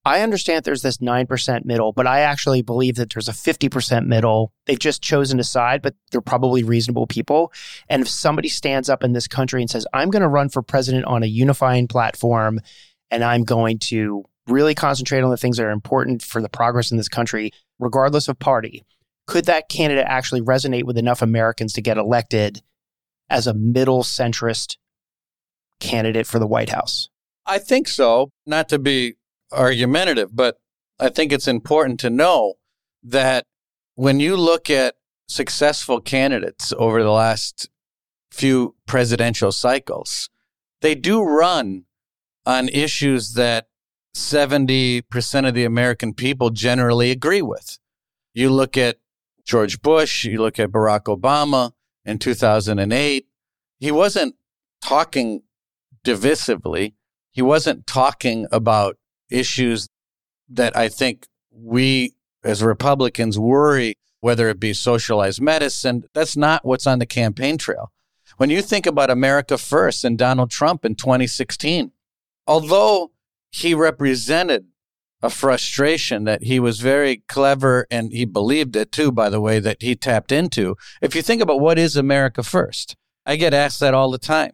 I 0.06 0.22
understand 0.22 0.64
there's 0.64 0.84
this 0.84 1.00
9% 1.00 1.66
middle, 1.66 1.92
but 1.92 2.08
I 2.08 2.22
actually 2.22 2.62
believe 2.62 2.96
that 2.96 3.14
there's 3.14 3.28
a 3.28 3.34
50% 3.34 4.06
middle. 4.06 4.54
They've 4.66 4.80
just 4.80 5.02
chosen 5.02 5.40
a 5.40 5.44
side, 5.44 5.82
but 5.82 5.96
they're 6.12 6.22
probably 6.22 6.64
reasonable 6.64 7.08
people. 7.08 7.52
And 7.90 8.02
if 8.02 8.08
somebody 8.08 8.48
stands 8.48 8.90
up 8.90 9.04
in 9.04 9.12
this 9.12 9.28
country 9.28 9.62
and 9.62 9.70
says, 9.70 9.86
I'm 9.94 10.10
going 10.10 10.22
to 10.22 10.30
run 10.30 10.48
for 10.48 10.62
president 10.62 11.06
on 11.06 11.24
a 11.24 11.28
unifying 11.28 11.90
platform 11.90 12.62
and 13.12 13.22
I'm 13.22 13.44
going 13.44 13.80
to 13.80 14.24
really 14.48 14.76
concentrate 14.76 15.22
on 15.22 15.30
the 15.30 15.38
things 15.38 15.58
that 15.58 15.66
are 15.66 15.72
important 15.72 16.22
for 16.22 16.42
the 16.42 16.50
progress 16.50 16.90
in 16.90 16.98
this 16.98 17.10
country, 17.10 17.52
regardless 17.80 18.30
of 18.30 18.40
party, 18.40 18.86
could 19.28 19.46
that 19.46 19.70
candidate 19.70 20.06
actually 20.08 20.42
resonate 20.42 20.86
with 20.86 20.98
enough 20.98 21.22
Americans 21.22 21.74
to 21.74 21.82
get 21.82 21.98
elected 21.98 22.62
as 23.30 23.46
a 23.46 23.54
middle 23.54 24.04
centrist 24.04 24.78
candidate 25.82 26.26
for 26.26 26.40
the 26.40 26.48
White 26.48 26.70
House? 26.70 27.10
I 27.48 27.58
think 27.58 27.88
so. 27.88 28.32
Not 28.46 28.70
to 28.70 28.80
be 28.80 29.16
argumentative, 29.52 30.36
but 30.36 30.58
I 31.00 31.10
think 31.10 31.32
it's 31.32 31.48
important 31.48 32.00
to 32.02 32.10
know 32.10 32.56
that 33.04 33.46
when 33.96 34.20
you 34.20 34.36
look 34.36 34.70
at 34.70 34.96
successful 35.28 36.02
candidates 36.02 36.74
over 36.78 37.02
the 37.02 37.12
last 37.12 37.70
few 38.32 38.76
presidential 38.86 39.52
cycles, 39.52 40.30
they 40.82 40.96
do 40.96 41.24
run 41.24 41.86
on 42.46 42.70
issues 42.70 43.34
that 43.34 43.68
70% 44.16 45.48
of 45.48 45.54
the 45.54 45.66
American 45.66 46.14
people 46.14 46.50
generally 46.50 47.12
agree 47.12 47.42
with. 47.42 47.78
You 48.34 48.50
look 48.50 48.78
at 48.78 48.98
George 49.46 49.82
Bush, 49.82 50.26
you 50.26 50.40
look 50.40 50.60
at 50.60 50.72
Barack 50.72 51.04
Obama 51.04 51.72
in 52.04 52.20
2008, 52.20 53.26
he 53.80 53.92
wasn't 53.92 54.36
talking 54.82 55.44
divisively. 56.04 56.94
He 57.38 57.44
wasn't 57.44 57.86
talking 57.86 58.48
about 58.52 58.98
issues 59.30 59.88
that 60.50 60.76
I 60.76 60.90
think 60.90 61.28
we 61.52 62.16
as 62.44 62.64
Republicans 62.64 63.38
worry, 63.38 64.00
whether 64.22 64.50
it 64.50 64.60
be 64.60 64.74
socialized 64.74 65.40
medicine. 65.40 66.06
That's 66.16 66.36
not 66.36 66.66
what's 66.66 66.88
on 66.88 66.98
the 66.98 67.06
campaign 67.06 67.60
trail. 67.60 67.92
When 68.38 68.50
you 68.50 68.64
think 68.64 68.88
about 68.88 69.12
America 69.12 69.60
First 69.60 70.04
and 70.04 70.18
Donald 70.18 70.50
Trump 70.50 70.84
in 70.84 70.96
2016, 70.96 71.92
although 72.48 73.12
he 73.52 73.76
represented 73.76 74.66
a 75.22 75.30
frustration 75.30 76.24
that 76.24 76.42
he 76.42 76.60
was 76.60 76.80
very 76.80 77.18
clever 77.28 77.86
and 77.92 78.12
he 78.12 78.26
believed 78.26 78.76
it 78.76 78.92
too, 78.92 79.12
by 79.12 79.30
the 79.30 79.40
way, 79.40 79.60
that 79.60 79.84
he 79.84 79.96
tapped 79.96 80.32
into. 80.32 80.76
If 81.04 81.14
you 81.14 81.22
think 81.22 81.44
about 81.44 81.60
what 81.60 81.78
is 81.78 81.96
America 81.96 82.42
First, 82.42 82.96
I 83.28 83.36
get 83.36 83.54
asked 83.54 83.80
that 83.82 83.94
all 83.94 84.10
the 84.10 84.18
time. 84.18 84.54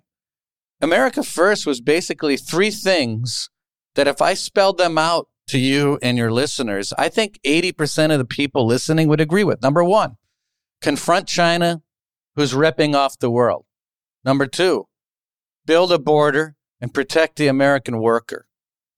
America 0.83 1.23
First 1.23 1.65
was 1.65 1.79
basically 1.79 2.35
three 2.35 2.69
things 2.69 3.49
that 3.95 4.07
if 4.07 4.21
I 4.21 4.33
spelled 4.33 4.77
them 4.77 4.97
out 4.97 5.29
to 5.47 5.57
you 5.57 5.97
and 6.01 6.17
your 6.17 6.29
listeners, 6.29 6.91
I 6.97 7.07
think 7.07 7.39
80% 7.45 8.11
of 8.11 8.17
the 8.17 8.25
people 8.25 8.67
listening 8.67 9.07
would 9.07 9.21
agree 9.21 9.45
with. 9.45 9.61
Number 9.61 9.81
one, 9.81 10.17
confront 10.81 11.27
China, 11.27 11.81
who's 12.35 12.53
ripping 12.53 12.95
off 12.95 13.17
the 13.17 13.31
world. 13.31 13.63
Number 14.25 14.45
two, 14.45 14.87
build 15.65 15.93
a 15.93 15.99
border 15.99 16.57
and 16.81 16.93
protect 16.93 17.37
the 17.37 17.47
American 17.47 17.99
worker. 17.99 18.47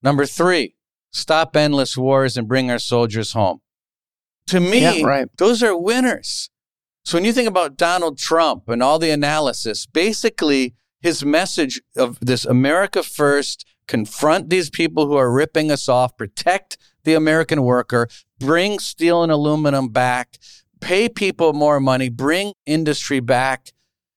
Number 0.02 0.26
three, 0.26 0.76
stop 1.12 1.56
endless 1.56 1.96
wars 1.96 2.36
and 2.36 2.48
bring 2.48 2.72
our 2.72 2.80
soldiers 2.80 3.34
home. 3.34 3.62
To 4.48 4.60
me, 4.60 4.82
yeah, 4.82 5.06
right. 5.06 5.28
those 5.38 5.62
are 5.62 5.78
winners. 5.78 6.50
So 7.04 7.18
when 7.18 7.26
you 7.26 7.34
think 7.34 7.48
about 7.48 7.78
Donald 7.78 8.18
Trump 8.18 8.70
and 8.70 8.82
all 8.82 8.98
the 8.98 9.12
analysis, 9.12 9.86
basically 9.86 10.74
his 11.02 11.24
message 11.24 11.82
of 11.96 12.20
this 12.20 12.46
America 12.46 13.04
first, 13.04 13.66
confront 13.88 14.50
these 14.50 14.70
people 14.70 15.08
who 15.08 15.16
are 15.16 15.32
ripping 15.32 15.72
us 15.72 15.88
off, 15.88 16.18
protect 16.18 16.78
the 17.04 17.14
American 17.14 17.62
worker, 17.62 18.08
bring 18.40 18.80
steel 18.80 19.22
and 19.22 19.32
aluminum 19.32 19.90
back, 19.90 20.38
pay 20.82 21.08
people 21.08 21.54
more 21.54 21.80
money, 21.80 22.10
bring 22.10 22.54
industry 22.66 23.20
back. 23.20 23.72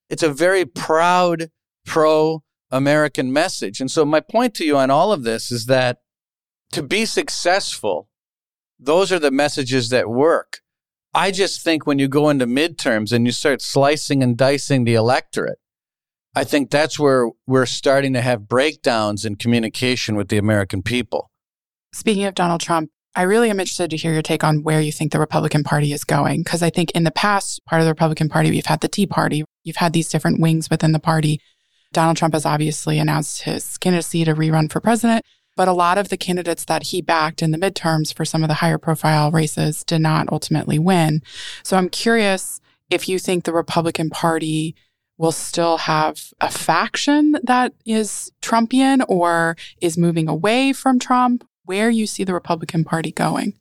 It's 0.09 0.23
a 0.23 0.33
very 0.33 0.64
proud, 0.64 1.51
pro 1.85 2.43
American 2.71 3.33
message. 3.33 3.81
And 3.81 3.91
so, 3.91 4.05
my 4.05 4.21
point 4.21 4.55
to 4.55 4.64
you 4.64 4.77
on 4.77 4.91
all 4.91 5.12
of 5.12 5.25
this 5.25 5.51
is 5.51 5.67
that 5.67 5.99
to 6.73 6.83
be 6.83 7.05
successful, 7.05 8.09
those 8.79 9.11
are 9.11 9.19
the 9.19 9.31
messages 9.31 9.88
that 9.91 10.09
work. 10.09 10.61
I 11.14 11.31
just 11.31 11.62
think 11.62 11.87
when 11.87 11.99
you 11.99 12.09
go 12.09 12.29
into 12.29 12.47
midterms 12.47 13.12
and 13.12 13.27
you 13.27 13.33
start 13.33 13.62
slicing 13.62 14.23
and 14.23 14.37
dicing 14.37 14.85
the 14.85 14.95
electorate, 14.95 15.59
I 16.35 16.45
think 16.45 16.71
that's 16.71 16.99
where 16.99 17.31
we're 17.47 17.67
starting 17.67 18.12
to 18.12 18.21
have 18.21 18.49
breakdowns 18.49 19.25
in 19.25 19.37
communication 19.37 20.14
with 20.17 20.29
the 20.29 20.38
American 20.38 20.83
people. 20.83 21.31
Speaking 21.93 22.25
of 22.25 22.35
Donald 22.35 22.61
Trump, 22.61 22.91
I 23.14 23.23
really 23.23 23.51
am 23.51 23.59
interested 23.59 23.91
to 23.91 23.97
hear 23.97 24.12
your 24.12 24.23
take 24.23 24.45
on 24.45 24.62
where 24.62 24.81
you 24.81 24.93
think 24.93 25.11
the 25.11 25.19
Republican 25.19 25.64
Party 25.64 25.93
is 25.93 26.05
going. 26.05 26.43
Because 26.43 26.62
I 26.62 26.71
think 26.71 26.93
in 26.93 27.05
the 27.05 27.11
past, 27.11 27.64
part 27.64 27.81
of 27.81 27.87
the 27.87 27.91
Republican 27.91 28.29
Party, 28.29 28.51
we've 28.51 28.67
had 28.67 28.81
the 28.81 28.88
Tea 28.88 29.07
Party, 29.07 29.45
you've 29.64 29.77
had 29.77 29.93
these 29.93 30.09
different 30.09 30.41
wings 30.41 30.71
within 30.71 30.93
the 30.93 31.01
party. 31.01 31.41
Donald 31.93 32.17
Trump 32.17 32.35
has 32.35 32.47
obviously 32.47 32.99
announced 32.99 33.43
his 33.43 33.79
candidacy 33.79 34.25
to 34.25 34.35
rerun 34.35 34.71
for 34.71 34.81
president. 34.81 35.25
But 35.57 35.67
a 35.67 35.73
lot 35.73 35.99
of 35.99 36.09
the 36.09 36.17
candidates 36.17 36.64
that 36.67 36.85
he 36.85 37.03
backed 37.03 37.43
in 37.43 37.51
the 37.51 37.59
midterms 37.59 38.14
for 38.14 38.25
some 38.25 38.45
of 38.45 38.49
the 38.49 38.55
higher 38.55 38.79
profile 38.79 39.33
races 39.33 39.83
did 39.83 40.01
not 40.01 40.31
ultimately 40.31 40.79
win. 40.79 41.21
So 41.64 41.77
I'm 41.77 41.88
curious 41.88 42.61
if 42.91 43.09
you 43.09 43.19
think 43.19 43.43
the 43.43 43.53
Republican 43.53 44.09
Party 44.09 44.77
will 45.18 45.33
still 45.33 45.78
have 45.78 46.33
a 46.40 46.50
faction 46.50 47.35
that 47.42 47.74
is 47.85 48.33
Trumpian 48.40 49.04
or 49.09 49.57
is 49.81 49.98
moving 49.98 50.28
away 50.28 50.72
from 50.72 50.98
Trump, 50.98 51.46
where 51.64 51.90
you 51.90 52.07
see 52.07 52.24
the 52.24 52.33
Republican 52.33 52.85
Party 52.85 53.12
going. 53.12 53.54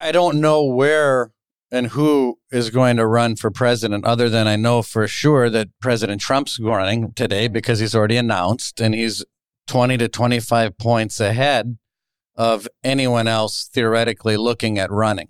I 0.00 0.12
don't 0.12 0.40
know 0.40 0.62
where 0.64 1.32
and 1.70 1.88
who 1.88 2.38
is 2.50 2.70
going 2.70 2.96
to 2.96 3.06
run 3.06 3.36
for 3.36 3.50
president 3.50 4.04
other 4.04 4.28
than 4.28 4.46
I 4.46 4.56
know 4.56 4.82
for 4.82 5.06
sure 5.08 5.50
that 5.50 5.68
President 5.80 6.20
Trump's 6.20 6.58
running 6.58 7.12
today 7.12 7.48
because 7.48 7.80
he's 7.80 7.94
already 7.94 8.16
announced 8.16 8.80
and 8.80 8.94
he's 8.94 9.24
20 9.66 9.98
to 9.98 10.08
25 10.08 10.78
points 10.78 11.20
ahead 11.20 11.76
of 12.36 12.68
anyone 12.84 13.28
else 13.28 13.68
theoretically 13.72 14.36
looking 14.36 14.78
at 14.78 14.90
running. 14.90 15.28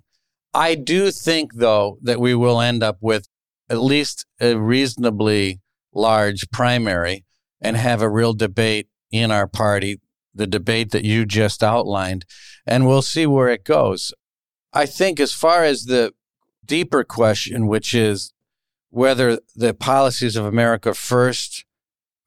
I 0.53 0.75
do 0.75 1.11
think, 1.11 1.55
though, 1.55 1.97
that 2.01 2.19
we 2.19 2.35
will 2.35 2.61
end 2.61 2.83
up 2.83 2.97
with 3.01 3.27
at 3.69 3.79
least 3.79 4.25
a 4.39 4.55
reasonably 4.55 5.59
large 5.93 6.49
primary 6.51 7.25
and 7.61 7.75
have 7.77 8.01
a 8.01 8.09
real 8.09 8.33
debate 8.33 8.87
in 9.11 9.31
our 9.31 9.47
party, 9.47 9.99
the 10.33 10.47
debate 10.47 10.91
that 10.91 11.03
you 11.03 11.25
just 11.25 11.63
outlined, 11.63 12.25
and 12.65 12.87
we'll 12.87 13.01
see 13.01 13.25
where 13.25 13.49
it 13.49 13.63
goes. 13.63 14.13
I 14.71 14.85
think, 14.85 15.19
as 15.19 15.33
far 15.33 15.63
as 15.63 15.85
the 15.85 16.13
deeper 16.65 17.03
question, 17.03 17.67
which 17.67 17.93
is 17.93 18.33
whether 18.91 19.39
the 19.55 19.73
policies 19.73 20.35
of 20.35 20.45
America 20.45 20.93
First 20.93 21.65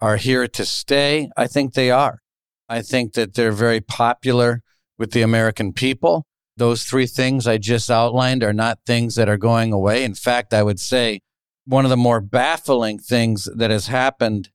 are 0.01 0.17
here 0.17 0.49
to 0.49 0.65
stay. 0.65 1.31
I 1.37 1.47
think 1.47 1.75
they 1.75 1.91
are. 1.91 2.23
I 2.69 2.83
think 2.83 3.15
that 3.15 3.35
they're 3.35 3.53
very 3.53 3.81
popular 3.81 4.63
with 4.99 5.13
the 5.13 5.23
American 5.23 5.73
people. 5.73 6.27
Those 6.57 6.85
three 6.85 7.07
things 7.07 7.47
I 7.47 7.59
just 7.59 7.91
outlined 7.91 8.43
are 8.43 8.53
not 8.53 8.81
things 8.85 9.15
that 9.15 9.29
are 9.29 9.39
going 9.39 9.73
away. 9.73 10.05
In 10.05 10.15
fact, 10.15 10.53
I 10.53 10.63
would 10.63 10.81
say 10.81 11.21
one 11.65 11.85
of 11.85 11.91
the 11.91 11.97
more 11.97 12.21
baffling 12.21 12.99
things 12.99 13.49
that 13.55 13.71
has 13.71 13.87
happened 13.87 14.51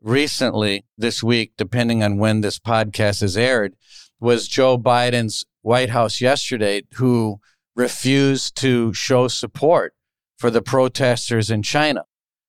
recently 0.00 0.84
this 0.96 1.22
week, 1.22 1.52
depending 1.56 2.02
on 2.02 2.18
when 2.18 2.40
this 2.40 2.58
podcast 2.58 3.22
is 3.22 3.36
aired, 3.36 3.74
was 4.18 4.48
Joe 4.48 4.78
Biden's 4.78 5.44
White 5.62 5.90
House 5.90 6.20
yesterday, 6.20 6.82
who 6.94 7.40
refused 7.74 8.56
to 8.56 8.92
show 8.92 9.28
support 9.28 9.94
for 10.38 10.50
the 10.50 10.62
protesters 10.62 11.50
in 11.50 11.62
China. 11.62 12.04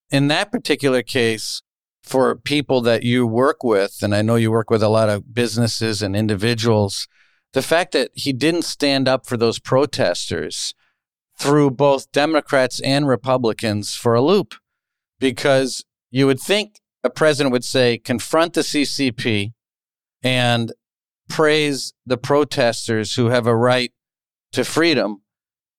In 0.10 0.28
that 0.28 0.52
particular 0.52 1.02
case, 1.02 1.62
for 2.04 2.36
people 2.36 2.82
that 2.82 3.04
you 3.04 3.28
work 3.28 3.63
with, 3.63 4.00
and 4.02 4.15
I 4.15 4.21
know 4.21 4.36
you 4.36 4.52
work 4.52 4.69
with 4.69 4.84
a 4.84 4.89
lot 4.89 5.10
of 5.10 5.34
businesses 5.34 6.02
and 6.02 6.15
individuals, 6.15 7.08
the 7.54 7.62
fact 7.62 7.91
that 7.93 8.12
he 8.13 8.34
didn't 8.34 8.63
stand 8.63 9.08
up 9.08 9.26
for 9.26 9.38
those 9.38 9.60
protesters 9.60 10.74
threw 11.41 11.71
both 11.71 12.12
Democrats 12.12 12.80
and 12.82 13.08
Republicans 13.08 13.95
for 13.95 14.13
a 14.13 14.21
loop 14.21 14.54
because 15.19 15.84
you 16.12 16.27
would 16.27 16.39
think 16.39 16.80
a 17.04 17.10
president 17.10 17.51
would 17.51 17.63
say, 17.63 17.97
confront 17.97 18.54
the 18.54 18.62
CCP 18.62 19.54
and 20.21 20.71
praise 21.30 21.93
the 22.06 22.17
protesters 22.17 23.15
who 23.15 23.27
have 23.30 23.47
a 23.47 23.56
right 23.56 23.91
to 24.51 24.63
freedom, 24.63 25.23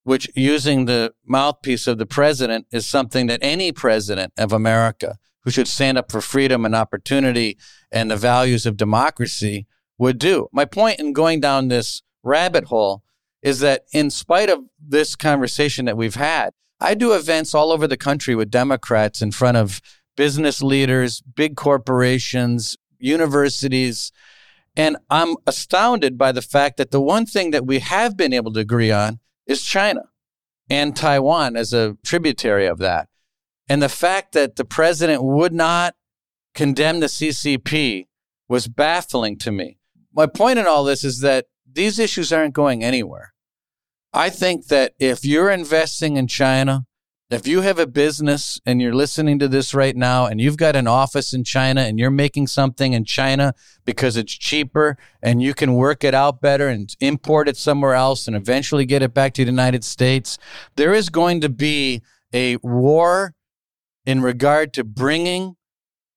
which 0.03 0.29
using 0.35 0.87
the 0.87 1.15
mouthpiece 1.25 1.87
of 1.87 1.99
the 1.99 2.07
president 2.07 2.67
is 2.73 2.85
something 2.85 3.29
that 3.29 3.39
any 3.41 3.71
president 3.71 4.33
of 4.37 4.53
America 4.53 5.17
who 5.45 5.51
should 5.53 5.69
stand 5.69 5.97
up 5.97 6.11
for 6.11 6.21
freedom 6.21 6.65
and 6.65 6.75
opportunity 6.75 7.57
and 7.93 8.11
the 8.11 8.17
values 8.17 8.67
of 8.67 8.77
democracy 8.77 9.67
would 9.97 10.19
do. 10.19 10.49
My 10.53 10.65
point 10.65 10.99
in 10.99 11.13
going 11.13 11.39
down 11.39 11.69
this 11.69 12.03
rabbit 12.25 12.65
hole 12.65 13.05
is 13.43 13.61
that 13.61 13.85
in 13.93 14.11
spite 14.11 14.49
of 14.49 14.61
this 14.81 15.17
conversation 15.17 15.85
that 15.87 15.97
we've 15.97 16.15
had, 16.15 16.51
I 16.81 16.95
do 16.95 17.13
events 17.13 17.55
all 17.55 17.73
over 17.73 17.87
the 17.87 17.97
country 17.97 18.35
with 18.35 18.51
Democrats 18.51 19.23
in 19.23 19.33
front 19.33 19.57
of 19.57 19.81
business 20.17 20.63
leaders, 20.63 21.21
big 21.21 21.57
corporations, 21.57 22.77
universities. 22.99 24.13
And 24.77 24.97
I'm 25.11 25.37
astounded 25.47 26.17
by 26.17 26.33
the 26.33 26.43
fact 26.43 26.77
that 26.79 26.91
the 26.91 27.01
one 27.01 27.27
thing 27.27 27.51
that 27.51 27.67
we 27.67 27.81
have 27.81 28.17
been 28.17 28.33
able 28.33 28.53
to 28.53 28.61
agree 28.61 28.91
on 28.91 29.21
is 29.47 29.63
China 29.63 30.03
and 30.71 30.97
Taiwan 30.97 31.57
as 31.57 31.73
a 31.73 31.97
tributary 32.05 32.67
of 32.67 32.79
that. 32.79 33.09
And 33.69 33.83
the 33.83 33.89
fact 33.89 34.33
that 34.33 34.57
the 34.57 34.65
president 34.65 35.23
would 35.23 35.53
not 35.53 35.95
condemn 36.55 37.01
the 37.01 37.07
CCP 37.07 38.07
was 38.49 38.69
baffling 38.69 39.39
to 39.39 39.51
me. 39.51 39.79
My 40.13 40.27
point 40.27 40.59
in 40.59 40.67
all 40.67 40.85
this 40.85 41.05
is 41.05 41.21
that 41.21 41.47
these 41.71 41.99
issues 41.99 42.33
aren't 42.33 42.55
going 42.55 42.85
anywhere. 42.85 43.32
I 44.13 44.29
think 44.29 44.67
that 44.67 44.93
if 44.99 45.25
you're 45.25 45.51
investing 45.51 46.17
in 46.17 46.27
China, 46.27 46.85
if 47.31 47.47
you 47.47 47.63
have 47.63 47.79
a 47.79 47.87
business 47.87 48.61
and 48.67 48.79
you're 48.83 48.95
listening 48.95 49.39
to 49.39 49.49
this 49.49 49.73
right 49.73 49.97
now 49.97 50.27
and 50.27 50.39
you've 50.39 50.59
got 50.59 50.77
an 50.77 50.87
office 50.87 51.33
in 51.33 51.45
China 51.45 51.81
and 51.81 51.99
you're 51.99 52.11
making 52.11 52.47
something 52.47 52.93
in 52.93 53.07
China 53.07 53.55
because 53.87 54.19
it's 54.19 54.35
cheaper 54.35 54.99
and 55.23 55.43
you 55.43 55.55
can 55.55 55.73
work 55.73 56.05
it 56.05 56.13
out 56.13 56.43
better 56.43 56.69
and 56.69 56.95
import 57.01 57.49
it 57.49 57.57
somewhere 57.57 57.95
else 57.95 58.27
and 58.27 58.37
eventually 58.37 58.85
get 58.85 59.01
it 59.01 59.15
back 59.15 59.33
to 59.33 59.47
the 59.47 59.51
United 59.51 59.83
States, 59.83 60.37
there 60.77 60.93
is 60.93 61.09
going 61.09 61.41
to 61.41 61.49
be 61.49 62.03
a 62.35 62.57
war 62.57 63.35
in 64.05 64.21
regard 64.21 64.75
to 64.75 64.85
bringing 64.85 65.57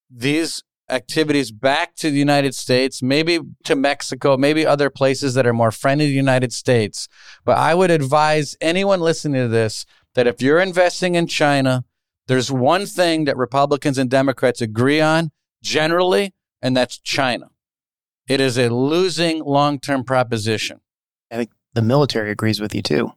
these 0.10 0.64
activities 0.90 1.52
back 1.52 1.96
to 1.96 2.12
the 2.12 2.18
United 2.18 2.54
States, 2.54 3.02
maybe 3.02 3.40
to 3.64 3.76
Mexico, 3.76 4.38
maybe 4.38 4.66
other 4.66 4.90
places 4.90 5.34
that 5.34 5.48
are 5.48 5.54
more 5.54 5.72
friendly 5.72 6.06
to 6.06 6.10
the 6.10 6.16
United 6.16 6.54
States. 6.54 7.08
But 7.44 7.58
I 7.58 7.74
would 7.74 7.92
advise 7.92 8.56
anyone 8.62 9.00
listening 9.00 9.42
to 9.42 9.48
this 9.48 9.86
that 10.14 10.28
if 10.28 10.42
you're 10.42 10.60
investing 10.60 11.16
in 11.16 11.28
China, 11.28 11.84
there's 12.28 12.52
one 12.52 12.86
thing 12.86 13.26
that 13.26 13.38
Republicans 13.38 13.98
and 13.98 14.10
Democrats 14.10 14.62
agree 14.62 15.02
on 15.02 15.32
generally, 15.62 16.34
and 16.62 16.76
that's 16.76 16.98
China. 16.98 17.50
It 18.28 18.40
is 18.40 18.58
a 18.58 18.70
losing 18.70 19.44
long 19.44 19.80
term 19.80 20.04
proposition. 20.04 20.82
I 21.32 21.36
think 21.38 21.52
the 21.74 21.82
military 21.82 22.32
agrees 22.32 22.60
with 22.60 22.74
you 22.74 22.82
too, 22.82 23.12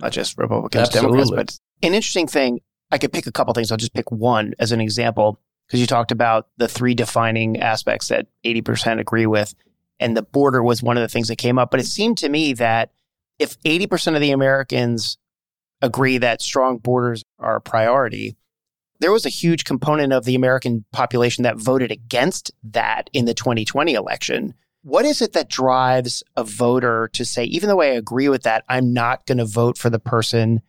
not 0.00 0.12
just 0.12 0.38
Republicans, 0.38 0.88
Absolutely. 0.88 1.18
Democrats. 1.24 1.60
But 1.80 1.86
an 1.86 1.94
interesting 1.94 2.26
thing, 2.26 2.60
I 2.90 2.98
could 2.98 3.12
pick 3.12 3.26
a 3.26 3.32
couple 3.32 3.52
things. 3.52 3.70
I'll 3.70 3.78
just 3.78 3.94
pick 3.94 4.10
one 4.10 4.54
as 4.58 4.72
an 4.72 4.80
example 4.80 5.40
because 5.68 5.80
you 5.80 5.86
talked 5.86 6.10
about 6.10 6.48
the 6.56 6.66
three 6.66 6.94
defining 6.94 7.60
aspects 7.60 8.08
that 8.08 8.26
80% 8.44 8.98
agree 8.98 9.26
with. 9.26 9.54
And 10.00 10.16
the 10.16 10.22
border 10.22 10.62
was 10.62 10.82
one 10.82 10.96
of 10.96 11.02
the 11.02 11.08
things 11.08 11.28
that 11.28 11.36
came 11.36 11.58
up. 11.58 11.70
But 11.70 11.80
it 11.80 11.86
seemed 11.86 12.18
to 12.18 12.28
me 12.28 12.54
that 12.54 12.90
if 13.38 13.60
80% 13.60 14.14
of 14.14 14.20
the 14.20 14.30
Americans 14.30 15.18
agree 15.80 16.18
that 16.18 16.42
strong 16.42 16.78
borders 16.78 17.24
are 17.38 17.56
a 17.56 17.60
priority. 17.60 18.36
There 19.00 19.12
was 19.12 19.26
a 19.26 19.30
huge 19.30 19.64
component 19.64 20.12
of 20.12 20.24
the 20.24 20.34
American 20.34 20.84
population 20.92 21.44
that 21.44 21.56
voted 21.56 21.92
against 21.92 22.50
that 22.64 23.10
in 23.12 23.26
the 23.26 23.34
2020 23.34 23.94
election. 23.94 24.54
What 24.82 25.04
is 25.04 25.22
it 25.22 25.34
that 25.34 25.48
drives 25.48 26.22
a 26.36 26.42
voter 26.42 27.08
to 27.12 27.24
say, 27.24 27.44
even 27.44 27.68
though 27.68 27.80
I 27.80 27.86
agree 27.86 28.28
with 28.28 28.42
that, 28.42 28.64
I'm 28.68 28.92
not 28.92 29.26
going 29.26 29.38
to 29.38 29.44
vote 29.44 29.78
for 29.78 29.90
the 29.90 29.98
person 29.98 30.62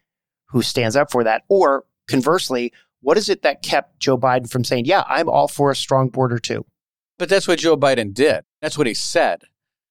who 0.50 0.62
stands 0.62 0.96
up 0.96 1.12
for 1.12 1.24
that? 1.24 1.44
Or 1.48 1.86
conversely, 2.08 2.72
what 3.02 3.18
is 3.18 3.30
it 3.30 3.42
that 3.44 3.62
kept 3.62 4.00
Joe 4.00 4.18
Biden 4.18 4.50
from 4.50 4.64
saying, 4.64 4.86
yeah, 4.86 5.04
I'm 5.08 5.30
all 5.30 5.48
for 5.48 5.72
a 5.72 5.76
strong 5.76 6.10
border 6.10 6.40
too? 6.40 6.66
But 7.18 7.30
that's 7.30 7.48
what 7.48 7.60
Joe 7.60 7.78
Biden 7.78 8.14
did. 8.14 8.44
That's 8.62 8.78
what 8.78 8.88
he 8.88 8.94
said. 8.94 9.44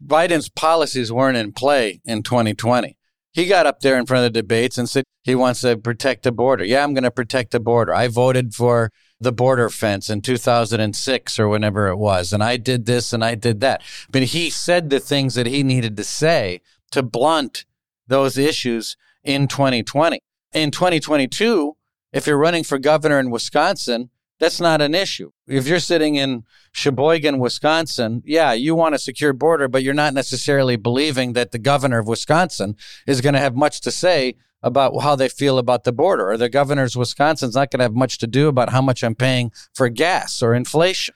Biden's 0.05 0.49
policies 0.49 1.13
weren't 1.13 1.37
in 1.37 1.53
play 1.53 2.01
in 2.05 2.23
2020. 2.23 2.97
He 3.33 3.47
got 3.47 3.67
up 3.67 3.81
there 3.81 3.99
in 3.99 4.07
front 4.07 4.25
of 4.25 4.33
the 4.33 4.41
debates 4.41 4.79
and 4.79 4.89
said 4.89 5.05
he 5.23 5.35
wants 5.35 5.61
to 5.61 5.77
protect 5.77 6.23
the 6.23 6.33
border. 6.33 6.65
Yeah, 6.65 6.83
I'm 6.83 6.95
going 6.95 7.05
to 7.05 7.11
protect 7.11 7.51
the 7.51 7.61
border. 7.61 7.95
I 7.95 8.09
voted 8.09 8.55
for 8.55 8.91
the 9.21 9.33
border 9.33 9.69
fence 9.69 10.09
in 10.09 10.23
2006 10.23 11.39
or 11.39 11.49
whenever 11.49 11.89
it 11.89 11.97
was, 11.97 12.33
and 12.33 12.43
I 12.43 12.57
did 12.57 12.87
this 12.87 13.13
and 13.13 13.25
I 13.25 13.35
did 13.35 13.61
that. 13.61 13.83
But 14.11 14.23
he 14.23 14.49
said 14.51 14.91
the 14.91 15.01
things 15.01 15.35
that 15.35 15.47
he 15.47 15.63
needed 15.63 15.97
to 15.97 16.05
say 16.05 16.61
to 16.93 17.03
blunt 17.03 17.65
those 18.07 18.39
issues 18.39 18.97
in 19.23 19.49
2020. 19.49 20.21
In 20.53 20.71
2022, 20.71 21.77
if 22.13 22.27
you're 22.27 22.39
running 22.39 22.65
for 22.65 22.79
governor 22.79 23.19
in 23.19 23.31
Wisconsin, 23.31 24.11
that's 24.39 24.61
not 24.61 24.81
an 24.81 24.95
issue. 24.95 25.33
If 25.47 25.67
you're 25.67 25.81
sitting 25.81 26.15
in 26.15 26.45
Sheboygan, 26.73 27.39
Wisconsin, 27.39 28.23
yeah, 28.25 28.53
you 28.53 28.75
want 28.75 28.95
a 28.95 28.99
secure 28.99 29.33
border, 29.33 29.67
but 29.69 29.83
you're 29.83 29.95
not 29.95 30.15
necessarily 30.15 30.77
believing 30.77 31.33
that 31.33 31.51
the 31.51 31.59
governor 31.59 31.99
of 31.99 32.07
Wisconsin 32.07 32.77
is 33.07 33.21
going 33.21 33.35
to 33.35 33.41
have 33.41 33.57
much 33.57 33.81
to 33.81 33.91
say 33.91 34.37
about 34.63 35.01
how 35.03 35.17
they 35.17 35.29
feel 35.29 35.59
about 35.59 35.85
the 35.85 35.93
border, 35.93 36.31
or 36.31 36.37
the 36.37 36.49
governor's 36.49 36.97
Wisconsin's 36.97 37.55
not 37.55 37.71
going 37.71 37.79
to 37.79 37.85
have 37.85 37.95
much 37.95 38.19
to 38.19 38.27
do 38.27 38.49
about 38.49 38.71
how 38.71 38.83
much 38.83 39.03
I'm 39.05 39.15
paying 39.15 39.53
for 39.73 39.89
gas 39.89 40.43
or 40.43 40.55
inflation. 40.55 41.15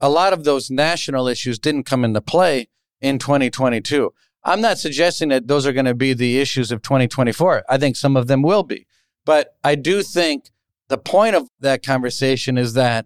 A 0.00 0.08
lot 0.08 0.32
of 0.32 0.44
those 0.44 0.70
national 0.70 1.26
issues 1.26 1.58
didn't 1.58 1.84
come 1.84 2.04
into 2.04 2.20
play 2.20 2.68
in 3.00 3.18
2022. 3.18 4.12
I'm 4.44 4.60
not 4.60 4.78
suggesting 4.78 5.30
that 5.30 5.48
those 5.48 5.66
are 5.66 5.72
going 5.72 5.86
to 5.86 5.94
be 5.94 6.12
the 6.12 6.38
issues 6.38 6.70
of 6.70 6.82
2024. 6.82 7.64
I 7.68 7.78
think 7.78 7.96
some 7.96 8.16
of 8.16 8.28
them 8.28 8.42
will 8.42 8.62
be. 8.62 8.86
But 9.26 9.56
I 9.62 9.74
do 9.74 10.02
think 10.02 10.50
the 10.88 10.96
point 10.96 11.34
of 11.34 11.50
that 11.60 11.84
conversation 11.84 12.56
is 12.56 12.72
that 12.72 13.04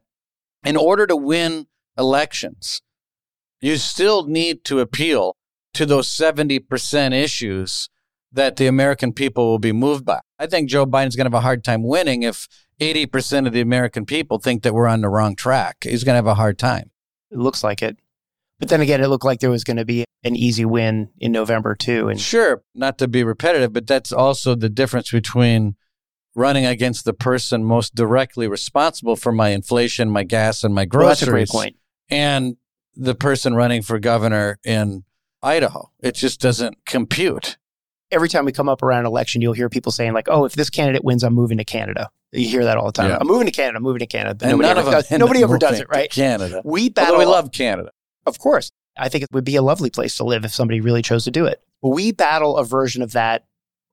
in 0.64 0.76
order 0.76 1.06
to 1.08 1.16
win 1.16 1.66
elections, 1.98 2.82
you 3.60 3.76
still 3.78 4.26
need 4.26 4.62
to 4.66 4.78
appeal 4.78 5.36
to 5.74 5.86
those 5.86 6.08
70% 6.08 7.12
issues 7.12 7.88
that 8.32 8.56
the 8.56 8.66
American 8.66 9.12
people 9.12 9.46
will 9.46 9.58
be 9.58 9.72
moved 9.72 10.04
by. 10.04 10.20
I 10.38 10.46
think 10.46 10.68
Joe 10.68 10.86
Biden's 10.86 11.16
going 11.16 11.24
to 11.24 11.34
have 11.34 11.34
a 11.34 11.40
hard 11.40 11.64
time 11.64 11.82
winning 11.82 12.22
if 12.22 12.46
80% 12.80 13.46
of 13.46 13.52
the 13.52 13.60
American 13.60 14.06
people 14.06 14.38
think 14.38 14.62
that 14.62 14.74
we're 14.74 14.86
on 14.86 15.00
the 15.00 15.08
wrong 15.08 15.34
track. 15.34 15.78
He's 15.82 16.04
going 16.04 16.14
to 16.14 16.18
have 16.18 16.26
a 16.26 16.34
hard 16.34 16.58
time. 16.58 16.90
It 17.30 17.38
looks 17.38 17.64
like 17.64 17.82
it. 17.82 17.98
But 18.58 18.68
then 18.68 18.82
again, 18.82 19.02
it 19.02 19.08
looked 19.08 19.24
like 19.24 19.40
there 19.40 19.50
was 19.50 19.64
going 19.64 19.78
to 19.78 19.86
be 19.86 20.04
an 20.22 20.36
easy 20.36 20.66
win 20.66 21.08
in 21.18 21.32
November 21.32 21.74
too. 21.74 22.08
And 22.08 22.20
sure, 22.20 22.62
not 22.74 22.98
to 22.98 23.08
be 23.08 23.24
repetitive, 23.24 23.72
but 23.72 23.86
that's 23.86 24.12
also 24.12 24.54
the 24.54 24.68
difference 24.68 25.10
between 25.10 25.76
running 26.34 26.64
against 26.66 27.04
the 27.04 27.12
person 27.12 27.64
most 27.64 27.94
directly 27.94 28.46
responsible 28.48 29.16
for 29.16 29.32
my 29.32 29.48
inflation, 29.50 30.10
my 30.10 30.22
gas, 30.22 30.62
and 30.64 30.74
my 30.74 30.84
groceries. 30.84 31.06
Well, 31.06 31.08
that's 31.08 31.22
a 31.22 31.30
great 31.30 31.48
point. 31.48 31.76
And 32.08 32.56
the 32.94 33.14
person 33.14 33.54
running 33.54 33.82
for 33.82 33.98
governor 33.98 34.58
in 34.64 35.04
Idaho. 35.42 35.90
It 36.00 36.14
just 36.14 36.40
doesn't 36.40 36.84
compute. 36.84 37.56
Every 38.10 38.28
time 38.28 38.44
we 38.44 38.52
come 38.52 38.68
up 38.68 38.82
around 38.82 39.00
an 39.00 39.06
election, 39.06 39.40
you'll 39.40 39.52
hear 39.52 39.68
people 39.68 39.92
saying, 39.92 40.12
like, 40.12 40.28
oh, 40.28 40.44
if 40.44 40.54
this 40.54 40.68
candidate 40.68 41.04
wins, 41.04 41.22
I'm 41.22 41.34
moving 41.34 41.58
to 41.58 41.64
Canada. 41.64 42.10
You 42.32 42.48
hear 42.48 42.64
that 42.64 42.76
all 42.76 42.86
the 42.86 42.92
time. 42.92 43.10
Yeah. 43.10 43.18
I'm 43.20 43.26
moving 43.26 43.46
to 43.46 43.52
Canada. 43.52 43.76
I'm 43.76 43.82
moving 43.82 44.00
to 44.00 44.06
Canada. 44.06 44.44
And 44.44 44.52
nobody 44.52 44.68
none 44.68 44.78
ever, 44.78 44.80
of 44.80 44.92
them 44.92 45.02
does, 45.02 45.18
nobody 45.18 45.42
ever 45.42 45.58
does 45.58 45.80
it, 45.80 45.88
right? 45.88 46.10
Canada. 46.10 46.62
We 46.64 46.90
battle. 46.90 47.14
Although 47.14 47.26
we 47.26 47.30
love 47.30 47.52
Canada. 47.52 47.90
Of 48.26 48.38
course. 48.38 48.70
I 48.96 49.08
think 49.08 49.24
it 49.24 49.30
would 49.32 49.44
be 49.44 49.56
a 49.56 49.62
lovely 49.62 49.90
place 49.90 50.16
to 50.16 50.24
live 50.24 50.44
if 50.44 50.52
somebody 50.52 50.80
really 50.80 51.02
chose 51.02 51.24
to 51.24 51.30
do 51.30 51.46
it. 51.46 51.62
We 51.82 52.12
battle 52.12 52.56
a 52.56 52.64
version 52.64 53.02
of 53.02 53.12
that 53.12 53.46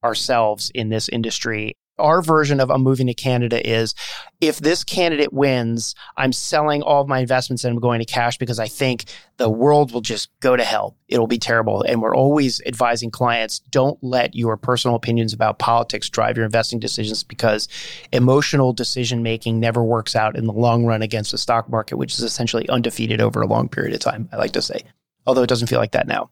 ourselves 0.03 0.71
in 0.73 0.89
this 0.89 1.07
industry. 1.09 1.77
Our 1.99 2.21
version 2.21 2.59
of 2.59 2.69
I'm 2.69 2.83
moving 2.83 3.07
to 3.07 3.13
Canada 3.13 3.67
is 3.67 3.95
if 4.39 4.59
this 4.59 4.83
candidate 4.83 5.33
wins, 5.33 5.95
I'm 6.15 6.31
selling 6.31 6.81
all 6.81 7.01
of 7.01 7.07
my 7.07 7.19
investments 7.19 7.63
and 7.63 7.73
I'm 7.73 7.79
going 7.79 7.99
to 7.99 8.05
cash 8.05 8.37
because 8.37 8.59
I 8.59 8.67
think 8.67 9.05
the 9.37 9.49
world 9.49 9.91
will 9.91 10.01
just 10.01 10.29
go 10.39 10.55
to 10.55 10.63
hell. 10.63 10.95
It'll 11.07 11.27
be 11.27 11.39
terrible. 11.39 11.81
And 11.81 12.01
we're 12.01 12.15
always 12.15 12.61
advising 12.65 13.11
clients 13.11 13.59
don't 13.59 13.97
let 14.03 14.35
your 14.35 14.57
personal 14.57 14.95
opinions 14.95 15.33
about 15.33 15.59
politics 15.59 16.09
drive 16.09 16.37
your 16.37 16.45
investing 16.45 16.79
decisions 16.79 17.23
because 17.23 17.67
emotional 18.11 18.73
decision 18.73 19.23
making 19.23 19.59
never 19.59 19.83
works 19.83 20.15
out 20.15 20.37
in 20.37 20.45
the 20.45 20.53
long 20.53 20.85
run 20.85 21.01
against 21.01 21.31
the 21.31 21.37
stock 21.37 21.69
market, 21.69 21.97
which 21.97 22.13
is 22.13 22.21
essentially 22.21 22.67
undefeated 22.69 23.21
over 23.21 23.41
a 23.41 23.47
long 23.47 23.69
period 23.69 23.93
of 23.93 23.99
time, 23.99 24.29
I 24.31 24.37
like 24.37 24.51
to 24.51 24.61
say. 24.61 24.81
Although 25.25 25.43
it 25.43 25.49
doesn't 25.49 25.67
feel 25.67 25.79
like 25.79 25.91
that 25.91 26.07
now. 26.07 26.29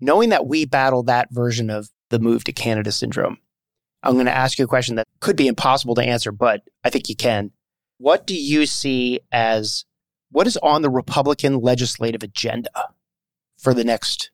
Knowing 0.00 0.30
that 0.30 0.46
we 0.46 0.64
battle 0.64 1.02
that 1.04 1.28
version 1.30 1.70
of 1.70 1.88
the 2.10 2.18
move 2.18 2.44
to 2.44 2.52
Canada 2.52 2.92
syndrome, 2.92 3.38
I'm 4.04 4.14
going 4.14 4.26
to 4.26 4.36
ask 4.36 4.58
you 4.58 4.66
a 4.66 4.68
question 4.68 4.96
that 4.96 5.06
could 5.20 5.36
be 5.36 5.48
impossible 5.48 5.94
to 5.94 6.02
answer, 6.02 6.30
but 6.30 6.62
I 6.84 6.90
think 6.90 7.08
you 7.08 7.16
can. 7.16 7.50
What 7.98 8.26
do 8.26 8.36
you 8.36 8.66
see 8.66 9.20
as 9.32 9.84
what 10.30 10.46
is 10.46 10.58
on 10.58 10.82
the 10.82 10.90
Republican 10.90 11.60
legislative 11.60 12.22
agenda 12.22 12.88
for 13.58 13.72
the 13.72 13.84
next, 13.84 14.30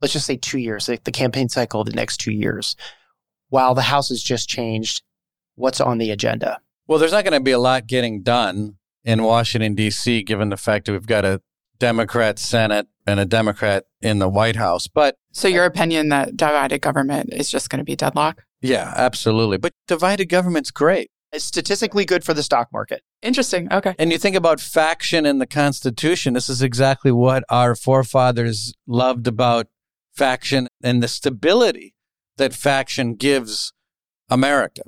let's 0.00 0.12
just 0.12 0.26
say 0.26 0.36
two 0.36 0.58
years, 0.58 0.88
like 0.88 1.04
the 1.04 1.12
campaign 1.12 1.48
cycle 1.48 1.80
of 1.80 1.86
the 1.86 1.94
next 1.94 2.18
two 2.18 2.32
years? 2.32 2.74
While 3.48 3.74
the 3.74 3.82
House 3.82 4.08
has 4.08 4.22
just 4.22 4.48
changed, 4.48 5.02
what's 5.54 5.80
on 5.80 5.98
the 5.98 6.10
agenda? 6.10 6.58
Well, 6.88 6.98
there's 6.98 7.12
not 7.12 7.24
going 7.24 7.38
to 7.38 7.40
be 7.40 7.52
a 7.52 7.58
lot 7.58 7.86
getting 7.86 8.22
done 8.22 8.76
in 9.04 9.22
Washington, 9.22 9.74
D.C., 9.74 10.22
given 10.24 10.48
the 10.48 10.56
fact 10.56 10.86
that 10.86 10.92
we've 10.92 11.06
got 11.06 11.24
a 11.24 11.40
Democrat 11.78 12.38
Senate 12.38 12.88
and 13.06 13.20
a 13.20 13.24
Democrat 13.24 13.84
in 14.00 14.18
the 14.18 14.28
White 14.28 14.56
House. 14.56 14.88
But 14.88 15.16
so, 15.32 15.48
your 15.48 15.64
opinion 15.64 16.08
that 16.08 16.36
divided 16.36 16.80
government 16.80 17.32
is 17.32 17.50
just 17.50 17.70
going 17.70 17.78
to 17.78 17.84
be 17.84 17.96
deadlock? 17.96 18.42
Yeah, 18.62 18.92
absolutely. 18.96 19.58
But 19.58 19.72
divided 19.86 20.26
government's 20.26 20.70
great. 20.70 21.10
It's 21.32 21.44
statistically 21.44 22.04
good 22.04 22.24
for 22.24 22.34
the 22.34 22.42
stock 22.42 22.68
market. 22.72 23.02
Interesting. 23.22 23.72
Okay. 23.72 23.94
And 23.98 24.12
you 24.12 24.18
think 24.18 24.36
about 24.36 24.60
faction 24.60 25.24
in 25.24 25.38
the 25.38 25.46
Constitution, 25.46 26.34
this 26.34 26.48
is 26.48 26.62
exactly 26.62 27.10
what 27.10 27.42
our 27.48 27.74
forefathers 27.74 28.74
loved 28.86 29.26
about 29.26 29.68
faction 30.14 30.68
and 30.82 31.02
the 31.02 31.08
stability 31.08 31.94
that 32.36 32.52
faction 32.52 33.14
gives 33.14 33.72
America. 34.28 34.82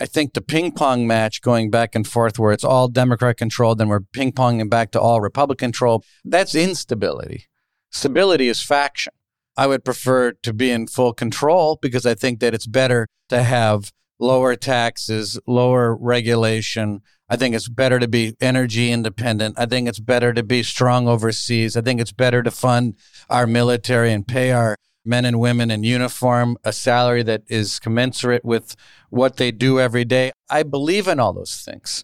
I 0.00 0.06
think 0.06 0.32
the 0.32 0.40
ping 0.40 0.72
pong 0.72 1.06
match 1.06 1.42
going 1.42 1.70
back 1.70 1.94
and 1.94 2.06
forth 2.06 2.38
where 2.38 2.52
it's 2.52 2.64
all 2.64 2.88
Democrat 2.88 3.36
controlled 3.36 3.76
then 3.76 3.88
we're 3.88 4.00
ping 4.00 4.32
ponging 4.32 4.70
back 4.70 4.92
to 4.92 5.00
all 5.00 5.20
Republican 5.20 5.68
controlled, 5.68 6.06
that's 6.24 6.54
instability. 6.54 7.44
Stability 7.90 8.48
is 8.48 8.62
faction. 8.62 9.12
I 9.60 9.66
would 9.66 9.84
prefer 9.84 10.32
to 10.32 10.54
be 10.54 10.70
in 10.70 10.86
full 10.86 11.12
control 11.12 11.78
because 11.82 12.06
I 12.06 12.14
think 12.14 12.40
that 12.40 12.54
it's 12.54 12.66
better 12.66 13.06
to 13.28 13.42
have 13.42 13.92
lower 14.18 14.56
taxes, 14.56 15.38
lower 15.46 15.94
regulation. 15.94 17.02
I 17.28 17.36
think 17.36 17.54
it's 17.54 17.68
better 17.68 17.98
to 17.98 18.08
be 18.08 18.34
energy 18.40 18.90
independent. 18.90 19.58
I 19.58 19.66
think 19.66 19.86
it's 19.86 20.00
better 20.00 20.32
to 20.32 20.42
be 20.42 20.62
strong 20.62 21.06
overseas. 21.06 21.76
I 21.76 21.82
think 21.82 22.00
it's 22.00 22.10
better 22.10 22.42
to 22.42 22.50
fund 22.50 22.96
our 23.28 23.46
military 23.46 24.14
and 24.14 24.26
pay 24.26 24.50
our 24.52 24.76
men 25.04 25.26
and 25.26 25.38
women 25.38 25.70
in 25.70 25.84
uniform 25.84 26.56
a 26.64 26.72
salary 26.72 27.22
that 27.24 27.42
is 27.48 27.78
commensurate 27.78 28.46
with 28.46 28.74
what 29.10 29.36
they 29.36 29.50
do 29.50 29.78
every 29.78 30.06
day. 30.06 30.32
I 30.48 30.62
believe 30.62 31.06
in 31.06 31.20
all 31.20 31.34
those 31.34 31.60
things. 31.60 32.02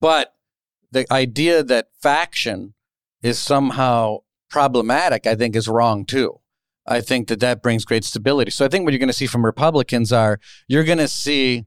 But 0.00 0.34
the 0.90 1.06
idea 1.12 1.62
that 1.62 1.86
faction 2.02 2.74
is 3.22 3.38
somehow 3.38 4.22
problematic, 4.50 5.24
I 5.24 5.36
think, 5.36 5.54
is 5.54 5.68
wrong 5.68 6.04
too. 6.04 6.40
I 6.86 7.00
think 7.00 7.28
that 7.28 7.40
that 7.40 7.62
brings 7.62 7.84
great 7.84 8.04
stability. 8.04 8.50
So 8.50 8.64
I 8.64 8.68
think 8.68 8.84
what 8.84 8.92
you're 8.92 8.98
going 8.98 9.08
to 9.08 9.12
see 9.12 9.26
from 9.26 9.44
Republicans 9.44 10.12
are 10.12 10.38
you're 10.68 10.84
going 10.84 10.98
to 10.98 11.08
see 11.08 11.64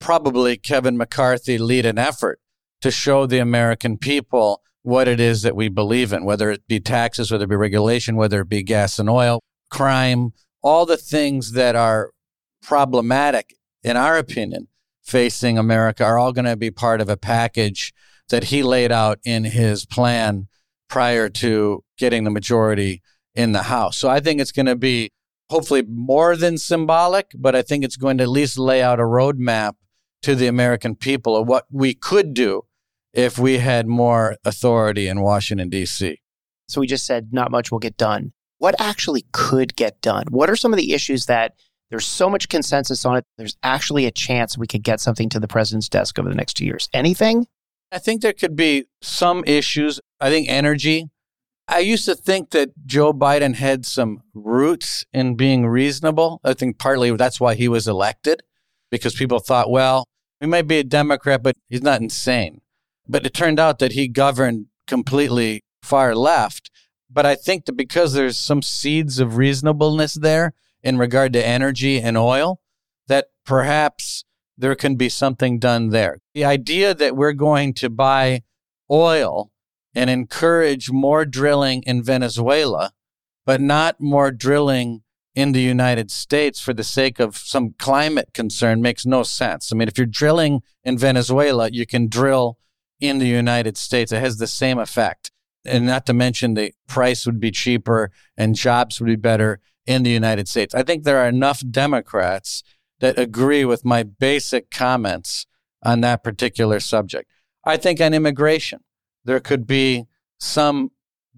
probably 0.00 0.56
Kevin 0.56 0.96
McCarthy 0.96 1.58
lead 1.58 1.86
an 1.86 1.98
effort 1.98 2.40
to 2.82 2.90
show 2.90 3.26
the 3.26 3.38
American 3.38 3.96
people 3.96 4.62
what 4.82 5.08
it 5.08 5.18
is 5.18 5.42
that 5.42 5.56
we 5.56 5.68
believe 5.68 6.12
in, 6.12 6.24
whether 6.24 6.50
it 6.50 6.66
be 6.68 6.78
taxes, 6.78 7.30
whether 7.30 7.44
it 7.44 7.48
be 7.48 7.56
regulation, 7.56 8.16
whether 8.16 8.42
it 8.42 8.48
be 8.48 8.62
gas 8.62 8.98
and 8.98 9.10
oil, 9.10 9.40
crime, 9.70 10.32
all 10.62 10.86
the 10.86 10.96
things 10.96 11.52
that 11.52 11.74
are 11.74 12.10
problematic, 12.62 13.56
in 13.82 13.96
our 13.96 14.16
opinion, 14.16 14.68
facing 15.02 15.58
America 15.58 16.04
are 16.04 16.18
all 16.18 16.32
going 16.32 16.44
to 16.44 16.56
be 16.56 16.70
part 16.70 17.00
of 17.00 17.08
a 17.08 17.16
package 17.16 17.92
that 18.28 18.44
he 18.44 18.62
laid 18.62 18.92
out 18.92 19.18
in 19.24 19.44
his 19.44 19.86
plan 19.86 20.48
prior 20.88 21.28
to 21.28 21.84
getting 21.96 22.24
the 22.24 22.30
majority 22.30 23.02
in 23.36 23.52
the 23.52 23.64
House. 23.64 23.96
So 23.96 24.08
I 24.08 24.20
think 24.20 24.40
it's 24.40 24.52
going 24.52 24.66
to 24.66 24.76
be 24.76 25.10
hopefully 25.50 25.82
more 25.82 26.36
than 26.36 26.58
symbolic, 26.58 27.30
but 27.36 27.54
I 27.54 27.62
think 27.62 27.84
it's 27.84 27.96
going 27.96 28.18
to 28.18 28.24
at 28.24 28.30
least 28.30 28.58
lay 28.58 28.82
out 28.82 28.98
a 28.98 29.04
roadmap 29.04 29.74
to 30.22 30.34
the 30.34 30.46
American 30.46 30.96
people 30.96 31.36
of 31.36 31.46
what 31.46 31.66
we 31.70 31.94
could 31.94 32.34
do 32.34 32.62
if 33.12 33.38
we 33.38 33.58
had 33.58 33.86
more 33.86 34.36
authority 34.44 35.08
in 35.08 35.20
Washington, 35.20 35.68
D.C. 35.68 36.18
So 36.68 36.80
we 36.80 36.86
just 36.86 37.06
said 37.06 37.28
not 37.32 37.50
much 37.50 37.70
will 37.70 37.78
get 37.78 37.96
done. 37.96 38.32
What 38.58 38.74
actually 38.80 39.24
could 39.32 39.76
get 39.76 40.00
done? 40.00 40.24
What 40.30 40.50
are 40.50 40.56
some 40.56 40.72
of 40.72 40.78
the 40.78 40.92
issues 40.92 41.26
that 41.26 41.54
there's 41.90 42.06
so 42.06 42.28
much 42.28 42.48
consensus 42.48 43.04
on 43.04 43.16
it? 43.16 43.24
There's 43.38 43.56
actually 43.62 44.06
a 44.06 44.10
chance 44.10 44.58
we 44.58 44.66
could 44.66 44.82
get 44.82 45.00
something 45.00 45.28
to 45.28 45.38
the 45.38 45.46
president's 45.46 45.88
desk 45.88 46.18
over 46.18 46.28
the 46.28 46.34
next 46.34 46.54
two 46.54 46.64
years. 46.64 46.88
Anything? 46.92 47.46
I 47.92 47.98
think 47.98 48.22
there 48.22 48.32
could 48.32 48.56
be 48.56 48.86
some 49.00 49.44
issues. 49.46 50.00
I 50.20 50.30
think 50.30 50.48
energy 50.48 51.08
I 51.68 51.80
used 51.80 52.04
to 52.04 52.14
think 52.14 52.50
that 52.50 52.86
Joe 52.86 53.12
Biden 53.12 53.56
had 53.56 53.84
some 53.84 54.22
roots 54.34 55.04
in 55.12 55.34
being 55.34 55.66
reasonable. 55.66 56.40
I 56.44 56.54
think 56.54 56.78
partly 56.78 57.10
that's 57.16 57.40
why 57.40 57.54
he 57.54 57.68
was 57.68 57.88
elected, 57.88 58.42
because 58.90 59.14
people 59.14 59.40
thought, 59.40 59.70
well, 59.70 60.04
he 60.40 60.46
might 60.46 60.68
be 60.68 60.78
a 60.78 60.84
Democrat, 60.84 61.42
but 61.42 61.56
he's 61.68 61.82
not 61.82 62.00
insane. 62.00 62.60
But 63.08 63.26
it 63.26 63.34
turned 63.34 63.58
out 63.58 63.78
that 63.80 63.92
he 63.92 64.06
governed 64.06 64.66
completely 64.86 65.64
far 65.82 66.14
left. 66.14 66.70
But 67.10 67.26
I 67.26 67.34
think 67.34 67.64
that 67.64 67.72
because 67.72 68.12
there's 68.12 68.38
some 68.38 68.62
seeds 68.62 69.18
of 69.18 69.36
reasonableness 69.36 70.14
there 70.14 70.54
in 70.82 70.98
regard 70.98 71.32
to 71.32 71.44
energy 71.44 72.00
and 72.00 72.16
oil, 72.16 72.60
that 73.08 73.26
perhaps 73.44 74.24
there 74.56 74.74
can 74.74 74.96
be 74.96 75.08
something 75.08 75.58
done 75.58 75.90
there. 75.90 76.18
The 76.34 76.44
idea 76.44 76.94
that 76.94 77.16
we're 77.16 77.32
going 77.32 77.74
to 77.74 77.90
buy 77.90 78.42
oil 78.90 79.50
and 79.96 80.10
encourage 80.10 80.90
more 80.90 81.24
drilling 81.24 81.82
in 81.86 82.02
Venezuela, 82.02 82.92
but 83.46 83.60
not 83.60 83.98
more 83.98 84.30
drilling 84.30 85.02
in 85.34 85.52
the 85.52 85.60
United 85.60 86.10
States 86.10 86.60
for 86.60 86.74
the 86.74 86.84
sake 86.84 87.18
of 87.18 87.36
some 87.36 87.74
climate 87.78 88.30
concern 88.34 88.82
makes 88.82 89.06
no 89.06 89.22
sense. 89.22 89.72
I 89.72 89.76
mean, 89.76 89.88
if 89.88 89.96
you're 89.96 90.06
drilling 90.06 90.62
in 90.84 90.98
Venezuela, 90.98 91.70
you 91.70 91.86
can 91.86 92.08
drill 92.08 92.58
in 93.00 93.18
the 93.18 93.26
United 93.26 93.76
States. 93.78 94.12
It 94.12 94.20
has 94.20 94.36
the 94.36 94.46
same 94.46 94.78
effect. 94.78 95.30
And 95.64 95.86
not 95.86 96.06
to 96.06 96.12
mention 96.12 96.54
the 96.54 96.72
price 96.86 97.26
would 97.26 97.40
be 97.40 97.50
cheaper 97.50 98.10
and 98.36 98.54
jobs 98.54 99.00
would 99.00 99.06
be 99.06 99.16
better 99.16 99.60
in 99.86 100.02
the 100.02 100.10
United 100.10 100.46
States. 100.46 100.74
I 100.74 100.82
think 100.82 101.04
there 101.04 101.18
are 101.18 101.28
enough 101.28 101.62
Democrats 101.70 102.62
that 103.00 103.18
agree 103.18 103.64
with 103.64 103.84
my 103.84 104.02
basic 104.02 104.70
comments 104.70 105.46
on 105.82 106.02
that 106.02 106.22
particular 106.22 106.80
subject. 106.80 107.30
I 107.64 107.76
think 107.76 108.00
on 108.00 108.14
immigration, 108.14 108.80
there 109.26 109.40
could 109.40 109.66
be 109.66 110.06
some 110.38 110.90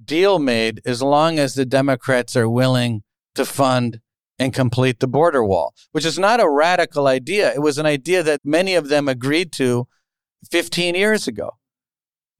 deal 0.02 0.38
made 0.38 0.80
as 0.84 1.02
long 1.02 1.38
as 1.38 1.54
the 1.54 1.66
Democrats 1.66 2.36
are 2.36 2.48
willing 2.48 3.02
to 3.34 3.44
fund 3.44 4.00
and 4.38 4.54
complete 4.54 5.00
the 5.00 5.08
border 5.08 5.44
wall, 5.44 5.74
which 5.92 6.04
is 6.04 6.18
not 6.18 6.40
a 6.40 6.48
radical 6.48 7.08
idea. 7.08 7.52
It 7.52 7.60
was 7.60 7.78
an 7.78 7.86
idea 7.86 8.22
that 8.22 8.40
many 8.44 8.74
of 8.74 8.88
them 8.88 9.08
agreed 9.08 9.52
to 9.54 9.88
15 10.50 10.94
years 10.94 11.26
ago, 11.26 11.56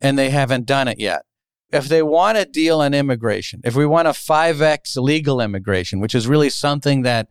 and 0.01 0.17
they 0.17 0.31
haven't 0.31 0.67
done 0.67 0.87
it 0.87 1.01
yet. 1.01 1.23
If 1.71 1.89
they 1.89 2.03
want 2.03 2.39
a 2.39 2.45
deal 2.45 2.81
on 2.81 2.95
immigration, 2.95 3.61
if 3.65 3.75
we 3.75 3.85
want 3.85 4.09
a 4.09 4.13
5X 4.13 4.97
legal 4.97 5.41
immigration, 5.41 6.01
which 6.01 6.15
is 6.15 6.29
really 6.29 6.51
something 6.51 7.03
that 7.03 7.29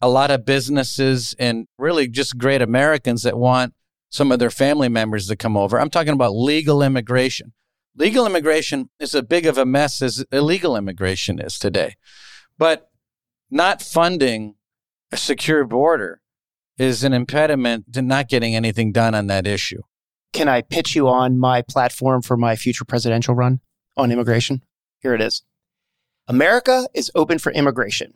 a 0.00 0.08
lot 0.08 0.30
of 0.30 0.46
businesses 0.46 1.34
and 1.38 1.66
really 1.76 2.08
just 2.08 2.38
great 2.38 2.62
Americans 2.62 3.24
that 3.24 3.36
want 3.36 3.74
some 4.10 4.32
of 4.32 4.38
their 4.38 4.50
family 4.50 4.88
members 4.88 5.26
to 5.28 5.36
come 5.36 5.56
over. 5.56 5.80
I'm 5.80 5.90
talking 5.90 6.12
about 6.12 6.32
legal 6.32 6.82
immigration. 6.82 7.52
Legal 7.96 8.26
immigration 8.26 8.90
is 9.00 9.14
as 9.14 9.22
big 9.22 9.46
of 9.46 9.58
a 9.58 9.66
mess 9.66 10.00
as 10.02 10.24
illegal 10.30 10.76
immigration 10.76 11.40
is 11.40 11.58
today. 11.58 11.94
But 12.56 12.90
not 13.50 13.82
funding 13.82 14.54
a 15.10 15.16
secure 15.16 15.64
border 15.64 16.20
is 16.76 17.02
an 17.02 17.12
impediment 17.12 17.92
to 17.92 18.02
not 18.02 18.28
getting 18.28 18.54
anything 18.54 18.92
done 18.92 19.14
on 19.14 19.26
that 19.26 19.46
issue. 19.46 19.82
Can 20.32 20.48
I 20.48 20.62
pitch 20.62 20.94
you 20.94 21.08
on 21.08 21.38
my 21.38 21.62
platform 21.62 22.22
for 22.22 22.36
my 22.36 22.54
future 22.54 22.84
presidential 22.84 23.34
run 23.34 23.60
on 23.96 24.12
immigration? 24.12 24.62
Here 25.00 25.14
it 25.14 25.20
is. 25.20 25.42
America 26.28 26.86
is 26.94 27.10
open 27.14 27.38
for 27.38 27.50
immigration. 27.52 28.12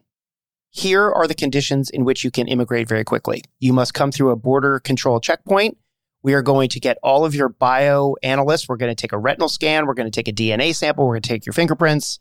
Here 0.71 1.11
are 1.11 1.27
the 1.27 1.35
conditions 1.35 1.91
in 1.91 2.05
which 2.05 2.25
you 2.25 2.31
can 2.31 2.47
immigrate 2.47 2.89
very 2.89 3.05
quickly. 3.05 3.43
You 3.59 3.73
must 3.73 3.95
come 3.95 4.13
through 4.13 4.31
a 4.31 4.37
border 4.37 4.79
control 4.79 5.19
checkpoint 5.21 5.77
we 6.23 6.35
are 6.35 6.43
going 6.43 6.69
to 6.71 6.81
get 6.81 6.99
all 7.03 7.25
of 7.25 7.35
your 7.35 7.51
bioanalysts. 7.51 8.69
We're 8.69 8.77
going 8.77 8.95
to 8.95 9.01
take 9.01 9.13
a 9.13 9.19
retinal 9.19 9.49
scan. 9.49 9.87
We're 9.87 9.95
going 9.95 10.11
to 10.11 10.15
take 10.15 10.29
a 10.29 10.33
DNA 10.33 10.75
sample. 10.75 11.07
We're 11.07 11.15
going 11.15 11.23
to 11.23 11.29
take 11.29 11.47
your 11.47 11.53
fingerprints, 11.53 12.19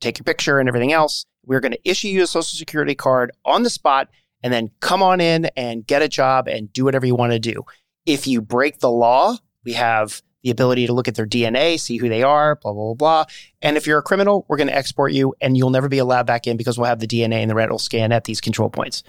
take 0.00 0.18
your 0.18 0.24
picture, 0.24 0.58
and 0.58 0.68
everything 0.68 0.92
else. 0.92 1.24
We're 1.44 1.60
going 1.60 1.72
to 1.72 1.88
issue 1.88 2.08
you 2.08 2.22
a 2.22 2.26
social 2.26 2.56
security 2.56 2.94
card 2.94 3.32
on 3.44 3.62
the 3.62 3.70
spot. 3.70 4.08
and 4.42 4.52
then 4.52 4.70
come 4.78 5.02
on 5.02 5.20
in 5.20 5.46
and 5.56 5.84
get 5.84 6.00
a 6.00 6.08
job 6.08 6.46
and 6.46 6.72
do 6.72 6.84
whatever 6.84 7.04
you 7.06 7.16
want 7.16 7.32
to 7.32 7.40
do. 7.40 7.64
If 8.06 8.26
you 8.28 8.40
break 8.40 8.78
the 8.78 8.90
law, 8.90 9.36
we 9.64 9.72
have 9.72 10.22
the 10.44 10.50
ability 10.50 10.86
to 10.86 10.92
look 10.92 11.08
at 11.08 11.16
their 11.16 11.26
DNA, 11.26 11.80
see 11.80 11.96
who 11.96 12.08
they 12.08 12.22
are, 12.22 12.54
blah, 12.56 12.72
blah, 12.72 12.94
blah, 12.94 12.94
blah. 12.94 13.24
And 13.60 13.76
if 13.76 13.86
you're 13.86 13.98
a 13.98 14.02
criminal, 14.02 14.46
we're 14.48 14.56
going 14.56 14.68
to 14.68 14.76
export 14.76 15.12
you 15.12 15.34
and 15.40 15.56
you'll 15.56 15.70
never 15.70 15.88
be 15.88 15.98
allowed 15.98 16.26
back 16.26 16.46
in 16.46 16.56
because 16.56 16.78
we'll 16.78 16.86
have 16.86 17.00
the 17.00 17.08
DNA 17.08 17.42
and 17.42 17.50
the 17.50 17.56
retinal 17.56 17.78
scan 17.78 18.12
at 18.12 18.24
these 18.24 18.40
control 18.40 18.70
points. 18.70 19.02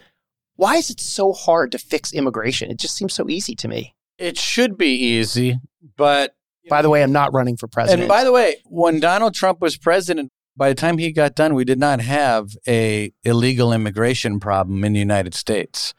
Why 0.56 0.76
is 0.78 0.90
it 0.90 1.00
so 1.00 1.32
hard 1.32 1.72
to 1.74 1.78
fix 1.78 2.12
immigration? 2.12 2.72
It 2.72 2.80
just 2.80 2.96
seems 2.96 3.14
so 3.14 3.30
easy 3.30 3.56
to 3.56 3.68
me. 3.68 3.94
It 4.20 4.38
should 4.38 4.78
be 4.78 4.92
easy, 4.94 5.58
but 5.96 6.36
by 6.70 6.82
the 6.82 6.90
way, 6.90 7.02
I'm 7.02 7.12
not 7.12 7.34
running 7.34 7.58
for 7.58 7.68
president. 7.68 8.02
And 8.02 8.10
by 8.10 8.24
the 8.24 8.32
way, 8.32 8.58
when 8.66 9.00
Donald 9.00 9.34
Trump 9.34 9.62
was 9.62 9.78
president, 9.78 10.32
by 10.56 10.70
the 10.70 10.76
time 10.76 10.98
he 10.98 11.12
got 11.12 11.36
done, 11.36 11.56
we 11.56 11.64
did 11.64 11.80
not 11.80 12.02
have 12.02 12.50
a 12.68 13.12
illegal 13.24 13.72
immigration 13.72 14.40
problem 14.40 14.84
in 14.84 14.94
the 14.94 15.00
United 15.00 15.34
States. 15.34 15.94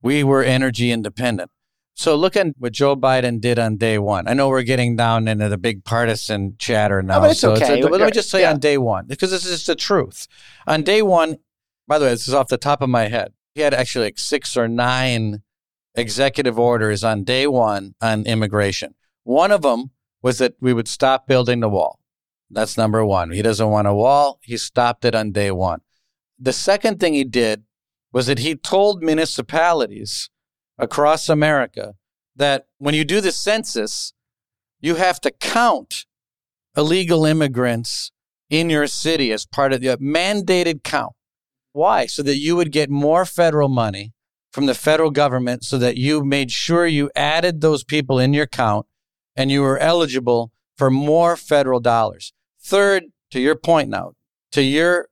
We 0.00 0.24
were 0.24 0.42
energy 0.42 0.90
independent. 0.90 1.50
So 1.94 2.14
look 2.14 2.36
at 2.36 2.46
what 2.58 2.72
Joe 2.72 2.94
Biden 2.96 3.40
did 3.40 3.58
on 3.58 3.76
day 3.76 3.98
one. 3.98 4.28
I 4.28 4.32
know 4.32 4.48
we're 4.48 4.62
getting 4.62 4.94
down 4.96 5.26
into 5.28 5.48
the 5.48 5.58
big 5.58 5.84
partisan 5.84 6.54
chatter 6.58 7.02
now. 7.02 7.18
Oh, 7.18 7.20
but 7.22 7.30
it's 7.32 7.40
so 7.40 7.52
okay. 7.52 7.78
It's 7.80 7.86
a, 7.86 7.90
let 7.90 8.00
me 8.00 8.10
just 8.12 8.30
say 8.30 8.42
Yeah. 8.42 8.52
on 8.52 8.60
day 8.60 8.78
one, 8.78 9.06
because 9.06 9.30
this 9.32 9.44
is 9.44 9.66
the 9.66 9.74
truth. 9.74 10.26
On 10.66 10.82
day 10.82 11.02
one, 11.02 11.38
by 11.88 11.98
the 11.98 12.04
way, 12.04 12.12
this 12.12 12.28
is 12.28 12.34
off 12.34 12.48
the 12.48 12.56
top 12.56 12.82
of 12.82 12.88
my 12.88 13.08
head. 13.08 13.32
He 13.54 13.62
had 13.62 13.74
actually 13.74 14.06
like 14.06 14.18
six 14.18 14.56
or 14.56 14.68
nine 14.68 15.42
executive 15.98 16.58
orders 16.58 17.02
on 17.02 17.24
day 17.24 17.46
one 17.46 17.94
on 18.00 18.24
immigration. 18.26 18.94
One 19.24 19.50
of 19.50 19.62
them 19.62 19.90
was 20.22 20.38
that 20.38 20.54
we 20.60 20.72
would 20.72 20.88
stop 20.88 21.26
building 21.26 21.60
the 21.60 21.68
wall. 21.68 21.98
That's 22.50 22.78
number 22.78 23.04
one. 23.04 23.32
He 23.32 23.42
doesn't 23.42 23.68
want 23.68 23.88
a 23.88 23.94
wall. 23.94 24.38
He 24.42 24.56
stopped 24.56 25.04
it 25.04 25.14
on 25.14 25.32
day 25.32 25.50
one. 25.50 25.80
The 26.38 26.52
second 26.52 27.00
thing 27.00 27.14
he 27.14 27.24
did 27.24 27.64
was 28.12 28.26
that 28.26 28.38
he 28.38 28.54
told 28.54 29.02
municipalities 29.02 30.30
across 30.78 31.28
America 31.28 31.94
that 32.36 32.66
when 32.78 32.94
you 32.94 33.04
do 33.04 33.20
the 33.20 33.32
census, 33.32 34.14
you 34.80 34.94
have 34.94 35.20
to 35.20 35.30
count 35.30 36.06
illegal 36.76 37.26
immigrants 37.26 38.12
in 38.48 38.70
your 38.70 38.86
city 38.86 39.32
as 39.32 39.44
part 39.44 39.72
of 39.72 39.80
the 39.80 39.98
mandated 39.98 40.82
count. 40.84 41.12
Why? 41.72 42.06
So 42.06 42.22
that 42.22 42.38
you 42.38 42.56
would 42.56 42.72
get 42.72 42.88
more 42.88 43.24
federal 43.24 43.68
money 43.68 44.12
from 44.58 44.66
the 44.66 44.74
federal 44.74 45.12
government 45.12 45.62
so 45.62 45.78
that 45.78 45.96
you 45.96 46.24
made 46.24 46.50
sure 46.50 46.84
you 46.84 47.08
added 47.14 47.60
those 47.60 47.84
people 47.84 48.18
in 48.18 48.34
your 48.34 48.48
count 48.48 48.86
and 49.36 49.52
you 49.52 49.62
were 49.62 49.78
eligible 49.78 50.50
for 50.76 50.90
more 50.90 51.36
federal 51.36 51.78
dollars. 51.78 52.32
Third, 52.60 53.04
to 53.30 53.38
your 53.38 53.54
point 53.54 53.88
now, 53.88 54.14
to 54.50 54.60
your 54.60 55.10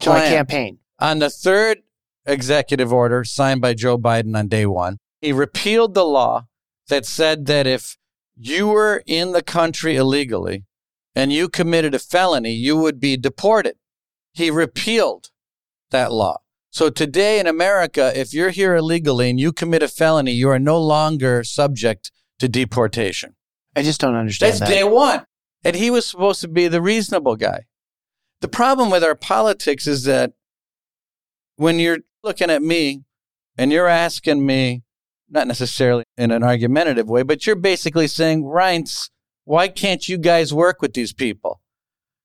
to 0.00 0.08
my 0.08 0.20
plan, 0.20 0.32
campaign. 0.32 0.78
on 0.98 1.18
the 1.18 1.28
third 1.28 1.82
executive 2.24 2.90
order 2.90 3.22
signed 3.22 3.60
by 3.60 3.74
Joe 3.74 3.98
Biden 3.98 4.34
on 4.34 4.48
day 4.48 4.64
one, 4.64 4.96
he 5.20 5.30
repealed 5.30 5.92
the 5.92 6.06
law 6.06 6.46
that 6.88 7.04
said 7.04 7.44
that 7.44 7.66
if 7.66 7.98
you 8.34 8.68
were 8.68 9.02
in 9.04 9.32
the 9.32 9.42
country 9.42 9.96
illegally 9.96 10.64
and 11.14 11.34
you 11.34 11.50
committed 11.50 11.94
a 11.94 11.98
felony, 11.98 12.52
you 12.52 12.78
would 12.78 12.98
be 12.98 13.18
deported. 13.18 13.76
He 14.32 14.50
repealed 14.50 15.28
that 15.90 16.12
law. 16.12 16.38
So 16.76 16.90
today 16.90 17.40
in 17.40 17.46
America, 17.46 18.12
if 18.14 18.34
you're 18.34 18.50
here 18.50 18.76
illegally 18.76 19.30
and 19.30 19.40
you 19.40 19.50
commit 19.50 19.82
a 19.82 19.88
felony, 19.88 20.32
you 20.32 20.50
are 20.50 20.58
no 20.58 20.78
longer 20.78 21.42
subject 21.42 22.12
to 22.38 22.50
deportation. 22.50 23.34
I 23.74 23.80
just 23.80 23.98
don't 23.98 24.14
understand 24.14 24.50
That's 24.50 24.60
that. 24.60 24.68
day 24.68 24.84
one. 24.84 25.24
And 25.64 25.74
he 25.74 25.90
was 25.90 26.04
supposed 26.04 26.42
to 26.42 26.48
be 26.48 26.68
the 26.68 26.82
reasonable 26.82 27.34
guy. 27.36 27.60
The 28.42 28.48
problem 28.48 28.90
with 28.90 29.02
our 29.02 29.14
politics 29.14 29.86
is 29.86 30.04
that 30.04 30.34
when 31.56 31.78
you're 31.78 32.00
looking 32.22 32.50
at 32.50 32.60
me 32.60 33.04
and 33.56 33.72
you're 33.72 33.88
asking 33.88 34.44
me, 34.44 34.82
not 35.30 35.46
necessarily 35.46 36.04
in 36.18 36.30
an 36.30 36.42
argumentative 36.42 37.08
way, 37.08 37.22
but 37.22 37.46
you're 37.46 37.56
basically 37.56 38.06
saying, 38.06 38.42
Reince, 38.42 39.08
why 39.44 39.68
can't 39.68 40.06
you 40.10 40.18
guys 40.18 40.52
work 40.52 40.82
with 40.82 40.92
these 40.92 41.14
people? 41.14 41.62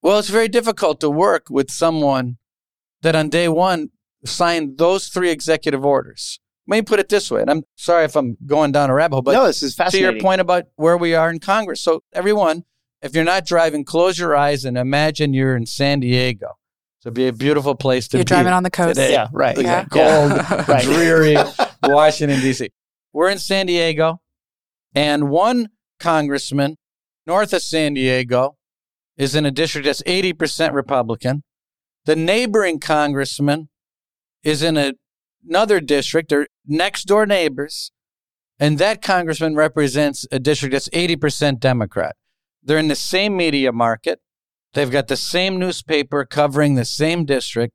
Well, 0.01 0.19
it's 0.19 0.27
very 0.27 0.49
difficult 0.49 0.99
to 0.99 1.09
work 1.09 1.45
with 1.49 1.71
someone 1.71 2.35
that 3.01 3.15
on 3.15 3.29
day 3.29 3.47
one 3.47 3.91
signed 4.25 4.77
those 4.77 5.07
three 5.07 5.29
executive 5.31 5.83
orders. 5.85 6.39
Let 6.67 6.77
me 6.77 6.81
put 6.83 6.99
it 6.99 7.09
this 7.09 7.29
way, 7.31 7.41
and 7.41 7.49
I'm 7.49 7.63
sorry 7.75 8.05
if 8.05 8.15
I'm 8.15 8.37
going 8.45 8.71
down 8.71 8.89
a 8.89 8.93
rabbit 8.93 9.15
hole, 9.15 9.21
but 9.23 9.33
no, 9.33 9.45
this 9.47 9.61
is 9.63 9.73
fascinating. 9.75 10.09
to 10.09 10.13
your 10.15 10.21
point 10.21 10.41
about 10.41 10.65
where 10.75 10.95
we 10.97 11.15
are 11.15 11.29
in 11.29 11.39
Congress. 11.39 11.81
So, 11.81 12.01
everyone, 12.13 12.63
if 13.01 13.15
you're 13.15 13.23
not 13.25 13.45
driving, 13.45 13.83
close 13.83 14.17
your 14.19 14.35
eyes 14.35 14.63
and 14.63 14.77
imagine 14.77 15.33
you're 15.33 15.55
in 15.57 15.65
San 15.65 15.99
Diego. 16.01 16.57
So, 16.99 17.07
it'd 17.07 17.15
be 17.15 17.27
a 17.27 17.33
beautiful 17.33 17.73
place 17.75 18.07
to 18.09 18.17
be. 18.17 18.19
You're 18.19 18.25
be. 18.25 18.27
driving 18.27 18.53
on 18.53 18.63
the 18.63 18.69
coast. 18.69 18.95
today. 18.95 19.11
Yeah, 19.11 19.27
right. 19.33 19.57
Look 19.57 19.65
Yeah. 19.65 19.85
cold, 19.85 20.31
Right. 20.67 20.83
dreary 20.83 21.35
Washington, 21.83 22.39
D.C. 22.39 22.69
We're 23.11 23.29
in 23.29 23.39
San 23.39 23.65
Diego, 23.65 24.21
and 24.95 25.29
one 25.29 25.69
congressman 25.99 26.77
north 27.25 27.53
of 27.53 27.61
San 27.63 27.95
Diego 27.95 28.55
is 29.17 29.35
in 29.35 29.45
a 29.45 29.51
district 29.51 29.85
that's 29.85 30.01
80% 30.03 30.73
Republican. 30.73 31.43
The 32.05 32.15
neighboring 32.15 32.79
congressman 32.79 33.69
is 34.43 34.63
in 34.63 34.77
a, 34.77 34.93
another 35.47 35.79
district. 35.79 36.29
They're 36.29 36.47
next 36.65 37.05
door 37.05 37.25
neighbors. 37.25 37.91
And 38.59 38.77
that 38.77 39.01
congressman 39.01 39.55
represents 39.55 40.27
a 40.31 40.39
district 40.39 40.73
that's 40.73 40.89
80% 40.89 41.59
Democrat. 41.59 42.15
They're 42.63 42.77
in 42.77 42.89
the 42.89 42.95
same 42.95 43.35
media 43.35 43.71
market. 43.71 44.19
They've 44.73 44.91
got 44.91 45.07
the 45.07 45.17
same 45.17 45.57
newspaper 45.57 46.25
covering 46.25 46.75
the 46.75 46.85
same 46.85 47.25
district. 47.25 47.73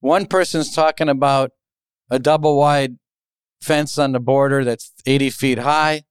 One 0.00 0.26
person's 0.26 0.74
talking 0.74 1.08
about 1.08 1.52
a 2.10 2.18
double 2.18 2.58
wide 2.58 2.96
fence 3.62 3.96
on 3.96 4.12
the 4.12 4.20
border 4.20 4.64
that's 4.64 4.92
80 5.06 5.30
feet 5.30 5.58
high. 5.58 6.02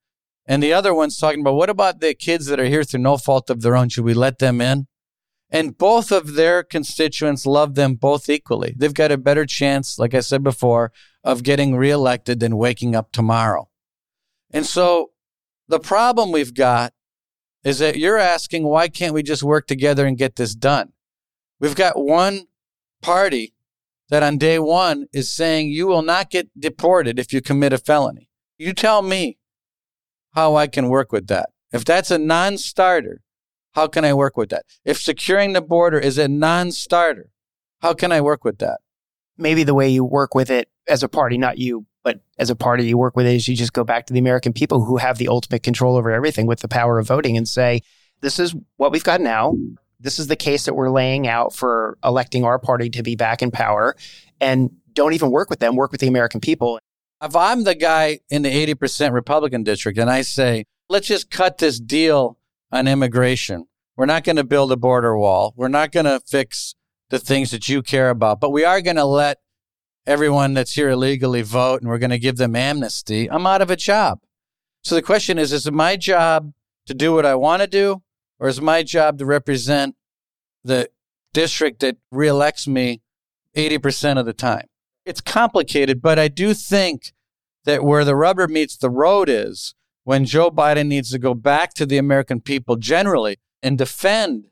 And 0.45 0.61
the 0.61 0.73
other 0.73 0.93
one's 0.93 1.17
talking 1.17 1.41
about 1.41 1.55
what 1.55 1.69
about 1.69 1.99
the 1.99 2.13
kids 2.13 2.47
that 2.47 2.59
are 2.59 2.65
here 2.65 2.83
through 2.83 3.01
no 3.01 3.17
fault 3.17 3.49
of 3.49 3.61
their 3.61 3.75
own? 3.75 3.89
Should 3.89 4.05
we 4.05 4.13
let 4.13 4.39
them 4.39 4.59
in? 4.59 4.87
And 5.53 5.77
both 5.77 6.11
of 6.11 6.33
their 6.33 6.63
constituents 6.63 7.45
love 7.45 7.75
them 7.75 7.93
both 7.93 8.27
equally. 8.27 8.73
They've 8.75 8.93
got 8.93 9.11
a 9.11 9.19
better 9.19 9.45
chance, 9.45 9.99
like 9.99 10.15
I 10.15 10.21
said 10.21 10.43
before, 10.43 10.91
of 11.23 11.43
getting 11.43 11.75
reelected 11.75 12.39
than 12.39 12.57
waking 12.57 12.95
up 12.95 13.11
tomorrow. 13.11 13.69
And 14.49 14.65
so 14.65 15.11
the 15.67 15.79
problem 15.79 16.31
we've 16.31 16.55
got 16.55 16.93
is 17.63 17.77
that 17.79 17.97
you're 17.97 18.17
asking, 18.17 18.63
why 18.63 18.87
can't 18.89 19.13
we 19.13 19.21
just 19.21 19.43
work 19.43 19.67
together 19.67 20.07
and 20.07 20.17
get 20.17 20.37
this 20.37 20.55
done? 20.55 20.91
We've 21.59 21.75
got 21.75 22.03
one 22.03 22.47
party 23.03 23.53
that 24.09 24.23
on 24.23 24.39
day 24.39 24.57
one 24.57 25.05
is 25.13 25.31
saying 25.31 25.69
you 25.69 25.85
will 25.85 26.01
not 26.01 26.31
get 26.31 26.49
deported 26.59 27.19
if 27.19 27.31
you 27.31 27.41
commit 27.41 27.73
a 27.73 27.77
felony. 27.77 28.27
You 28.57 28.73
tell 28.73 29.03
me 29.03 29.37
how 30.33 30.55
I 30.55 30.65
can 30.65 30.89
work 30.89 31.11
with 31.11 31.27
that. 31.27 31.49
If 31.71 31.85
that's 31.85 32.11
a 32.11 32.17
non 32.17 32.57
starter, 32.57 33.22
how 33.73 33.87
can 33.87 34.05
I 34.05 34.13
work 34.13 34.37
with 34.37 34.49
that? 34.49 34.65
If 34.85 35.01
securing 35.01 35.53
the 35.53 35.61
border 35.61 35.99
is 35.99 36.17
a 36.17 36.27
non 36.27 36.71
starter, 36.71 37.29
how 37.81 37.93
can 37.93 38.11
I 38.11 38.21
work 38.21 38.43
with 38.43 38.59
that? 38.59 38.79
Maybe 39.37 39.63
the 39.63 39.73
way 39.73 39.89
you 39.89 40.03
work 40.03 40.35
with 40.35 40.49
it 40.49 40.69
as 40.87 41.03
a 41.03 41.09
party, 41.09 41.37
not 41.37 41.57
you, 41.57 41.85
but 42.03 42.21
as 42.37 42.49
a 42.49 42.55
party, 42.55 42.85
you 42.85 42.97
work 42.97 43.15
with 43.15 43.25
it 43.25 43.35
is 43.35 43.47
you 43.47 43.55
just 43.55 43.73
go 43.73 43.83
back 43.83 44.05
to 44.05 44.13
the 44.13 44.19
American 44.19 44.53
people 44.53 44.85
who 44.85 44.97
have 44.97 45.17
the 45.17 45.27
ultimate 45.27 45.63
control 45.63 45.95
over 45.95 46.11
everything 46.11 46.45
with 46.45 46.59
the 46.59 46.67
power 46.67 46.99
of 46.99 47.07
voting 47.07 47.35
and 47.35 47.47
say, 47.47 47.81
this 48.21 48.39
is 48.39 48.55
what 48.77 48.91
we've 48.91 49.03
got 49.03 49.21
now. 49.21 49.55
This 49.99 50.19
is 50.19 50.27
the 50.27 50.35
case 50.35 50.65
that 50.65 50.75
we're 50.75 50.89
laying 50.89 51.27
out 51.27 51.53
for 51.53 51.97
electing 52.03 52.43
our 52.43 52.59
party 52.59 52.89
to 52.91 53.03
be 53.03 53.15
back 53.15 53.41
in 53.41 53.51
power. 53.51 53.95
And 54.39 54.71
don't 54.91 55.13
even 55.13 55.31
work 55.31 55.49
with 55.49 55.59
them, 55.59 55.75
work 55.75 55.91
with 55.91 56.01
the 56.01 56.07
American 56.07 56.41
people. 56.41 56.79
If 57.21 57.35
I'm 57.35 57.63
the 57.63 57.75
guy 57.75 58.19
in 58.29 58.41
the 58.41 58.73
80% 58.73 59.13
Republican 59.13 59.63
district 59.63 59.97
and 59.97 60.09
I 60.09 60.21
say, 60.21 60.65
let's 60.89 61.07
just 61.07 61.31
cut 61.31 61.57
this 61.57 61.79
deal 61.79 62.37
on 62.73 62.87
immigration, 62.87 63.65
we're 63.95 64.07
not 64.07 64.23
going 64.23 64.35
to 64.35 64.43
build 64.43 64.71
a 64.71 64.77
border 64.77 65.15
wall, 65.15 65.53
we're 65.55 65.67
not 65.67 65.91
going 65.91 66.05
to 66.05 66.19
fix 66.25 66.75
the 67.09 67.19
things 67.19 67.51
that 67.51 67.69
you 67.69 67.83
care 67.83 68.09
about, 68.09 68.39
but 68.39 68.49
we 68.49 68.65
are 68.65 68.81
going 68.81 68.95
to 68.95 69.05
let 69.05 69.37
everyone 70.07 70.55
that's 70.55 70.73
here 70.73 70.89
illegally 70.89 71.43
vote 71.43 71.81
and 71.81 71.89
we're 71.89 71.99
going 71.99 72.09
to 72.09 72.19
give 72.19 72.37
them 72.37 72.55
amnesty, 72.55 73.29
I'm 73.29 73.45
out 73.45 73.61
of 73.61 73.69
a 73.69 73.75
job. 73.75 74.19
So 74.83 74.95
the 74.95 75.01
question 75.01 75.37
is 75.37 75.53
is 75.53 75.67
it 75.67 75.73
my 75.73 75.95
job 75.95 76.51
to 76.87 76.93
do 76.93 77.13
what 77.13 77.25
I 77.25 77.35
want 77.35 77.61
to 77.61 77.67
do, 77.67 78.01
or 78.39 78.49
is 78.49 78.59
my 78.59 78.81
job 78.83 79.19
to 79.19 79.25
represent 79.25 79.95
the 80.63 80.89
district 81.31 81.79
that 81.81 81.97
reelects 82.11 82.67
me 82.67 83.01
80% 83.55 84.19
of 84.19 84.25
the 84.25 84.33
time? 84.33 84.65
It's 85.05 85.21
complicated, 85.21 86.01
but 86.01 86.17
I 86.17 86.27
do 86.27 86.53
think 86.53 87.13
that 87.65 87.83
where 87.83 88.03
the 88.03 88.15
rubber 88.15 88.47
meets 88.47 88.75
the 88.75 88.89
road 88.89 89.29
is 89.29 89.75
when 90.03 90.25
Joe 90.25 90.51
Biden 90.51 90.87
needs 90.87 91.09
to 91.11 91.19
go 91.19 91.33
back 91.33 91.73
to 91.75 91.85
the 91.85 91.97
American 91.97 92.41
people 92.41 92.75
generally 92.75 93.37
and 93.61 93.77
defend 93.77 94.47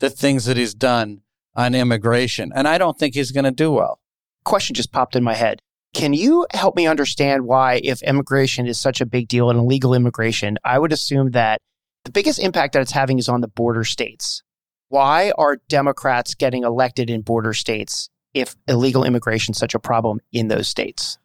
the 0.00 0.10
things 0.10 0.44
that 0.44 0.56
he's 0.56 0.74
done 0.74 1.22
on 1.54 1.74
immigration. 1.74 2.52
And 2.54 2.68
I 2.68 2.78
don't 2.78 2.98
think 2.98 3.14
he's 3.14 3.32
going 3.32 3.44
to 3.44 3.50
do 3.50 3.72
well. 3.72 4.00
Question 4.44 4.74
just 4.74 4.92
popped 4.92 5.16
in 5.16 5.24
my 5.24 5.34
head. 5.34 5.60
Can 5.94 6.12
you 6.12 6.46
help 6.52 6.76
me 6.76 6.86
understand 6.86 7.46
why, 7.46 7.80
if 7.82 8.02
immigration 8.02 8.66
is 8.66 8.78
such 8.78 9.00
a 9.00 9.06
big 9.06 9.28
deal 9.28 9.50
and 9.50 9.58
illegal 9.58 9.94
immigration, 9.94 10.58
I 10.64 10.78
would 10.78 10.92
assume 10.92 11.30
that 11.30 11.60
the 12.04 12.12
biggest 12.12 12.38
impact 12.38 12.74
that 12.74 12.82
it's 12.82 12.92
having 12.92 13.18
is 13.18 13.28
on 13.28 13.40
the 13.40 13.48
border 13.48 13.84
states? 13.84 14.42
Why 14.88 15.32
are 15.38 15.56
Democrats 15.68 16.34
getting 16.34 16.64
elected 16.64 17.10
in 17.10 17.22
border 17.22 17.54
states 17.54 18.10
if 18.34 18.54
illegal 18.68 19.04
immigration 19.04 19.52
is 19.52 19.58
such 19.58 19.74
a 19.74 19.78
problem 19.78 20.20
in 20.32 20.48
those 20.48 20.68
states? 20.68 21.18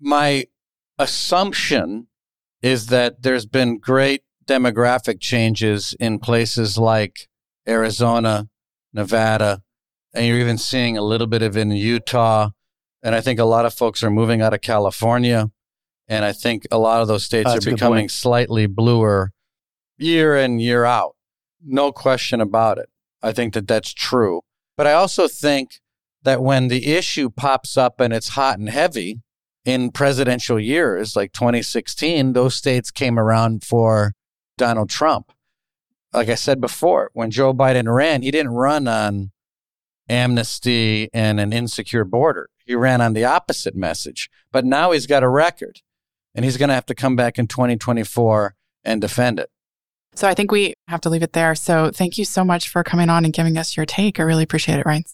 my 0.00 0.46
assumption 0.98 2.06
is 2.62 2.86
that 2.86 3.22
there's 3.22 3.46
been 3.46 3.78
great 3.78 4.22
demographic 4.46 5.20
changes 5.20 5.94
in 6.00 6.18
places 6.18 6.78
like 6.78 7.28
Arizona, 7.68 8.48
Nevada, 8.92 9.62
and 10.14 10.26
you're 10.26 10.38
even 10.38 10.58
seeing 10.58 10.96
a 10.96 11.02
little 11.02 11.26
bit 11.26 11.42
of 11.42 11.56
in 11.56 11.70
Utah. 11.70 12.50
And 13.02 13.14
I 13.14 13.20
think 13.20 13.38
a 13.38 13.44
lot 13.44 13.66
of 13.66 13.74
folks 13.74 14.02
are 14.02 14.10
moving 14.10 14.40
out 14.40 14.54
of 14.54 14.60
California. 14.60 15.50
And 16.08 16.24
I 16.24 16.32
think 16.32 16.66
a 16.70 16.78
lot 16.78 17.02
of 17.02 17.08
those 17.08 17.24
states 17.24 17.52
That's 17.52 17.66
are 17.66 17.70
becoming 17.70 18.08
slightly 18.08 18.66
bluer 18.66 19.32
year 19.98 20.36
in, 20.36 20.58
year 20.58 20.84
out. 20.84 21.14
No 21.64 21.92
question 21.92 22.40
about 22.40 22.78
it. 22.78 22.88
I 23.22 23.32
think 23.32 23.54
that 23.54 23.68
that's 23.68 23.92
true. 23.92 24.40
But 24.76 24.86
I 24.86 24.94
also 24.94 25.28
think 25.28 25.80
that 26.22 26.42
when 26.42 26.68
the 26.68 26.94
issue 26.94 27.30
pops 27.30 27.76
up 27.76 28.00
and 28.00 28.12
it's 28.12 28.30
hot 28.30 28.58
and 28.58 28.68
heavy 28.68 29.20
in 29.68 29.90
presidential 29.90 30.58
years, 30.58 31.14
like 31.14 31.30
2016, 31.34 32.32
those 32.32 32.54
states 32.54 32.90
came 32.90 33.18
around 33.18 33.62
for 33.62 34.14
Donald 34.56 34.88
Trump. 34.88 35.30
Like 36.14 36.30
I 36.30 36.36
said 36.36 36.58
before, 36.58 37.10
when 37.12 37.30
Joe 37.30 37.52
Biden 37.52 37.94
ran, 37.94 38.22
he 38.22 38.30
didn't 38.30 38.52
run 38.52 38.88
on 38.88 39.30
amnesty 40.08 41.10
and 41.12 41.38
an 41.38 41.52
insecure 41.52 42.06
border. 42.06 42.48
He 42.64 42.74
ran 42.74 43.02
on 43.02 43.12
the 43.12 43.26
opposite 43.26 43.76
message. 43.76 44.30
But 44.50 44.64
now 44.64 44.92
he's 44.92 45.06
got 45.06 45.22
a 45.22 45.28
record 45.28 45.82
and 46.34 46.46
he's 46.46 46.56
going 46.56 46.70
to 46.70 46.74
have 46.74 46.86
to 46.86 46.94
come 46.94 47.14
back 47.14 47.38
in 47.38 47.46
2024 47.46 48.54
and 48.84 49.02
defend 49.02 49.38
it. 49.38 49.50
So 50.14 50.26
I 50.26 50.32
think 50.32 50.50
we 50.50 50.72
have 50.88 51.02
to 51.02 51.10
leave 51.10 51.22
it 51.22 51.34
there. 51.34 51.54
So 51.54 51.90
thank 51.90 52.16
you 52.16 52.24
so 52.24 52.42
much 52.42 52.70
for 52.70 52.82
coming 52.82 53.10
on 53.10 53.26
and 53.26 53.34
giving 53.34 53.58
us 53.58 53.76
your 53.76 53.84
take. 53.84 54.18
I 54.18 54.22
really 54.22 54.44
appreciate 54.44 54.78
it, 54.78 54.86
Reince. 54.86 55.12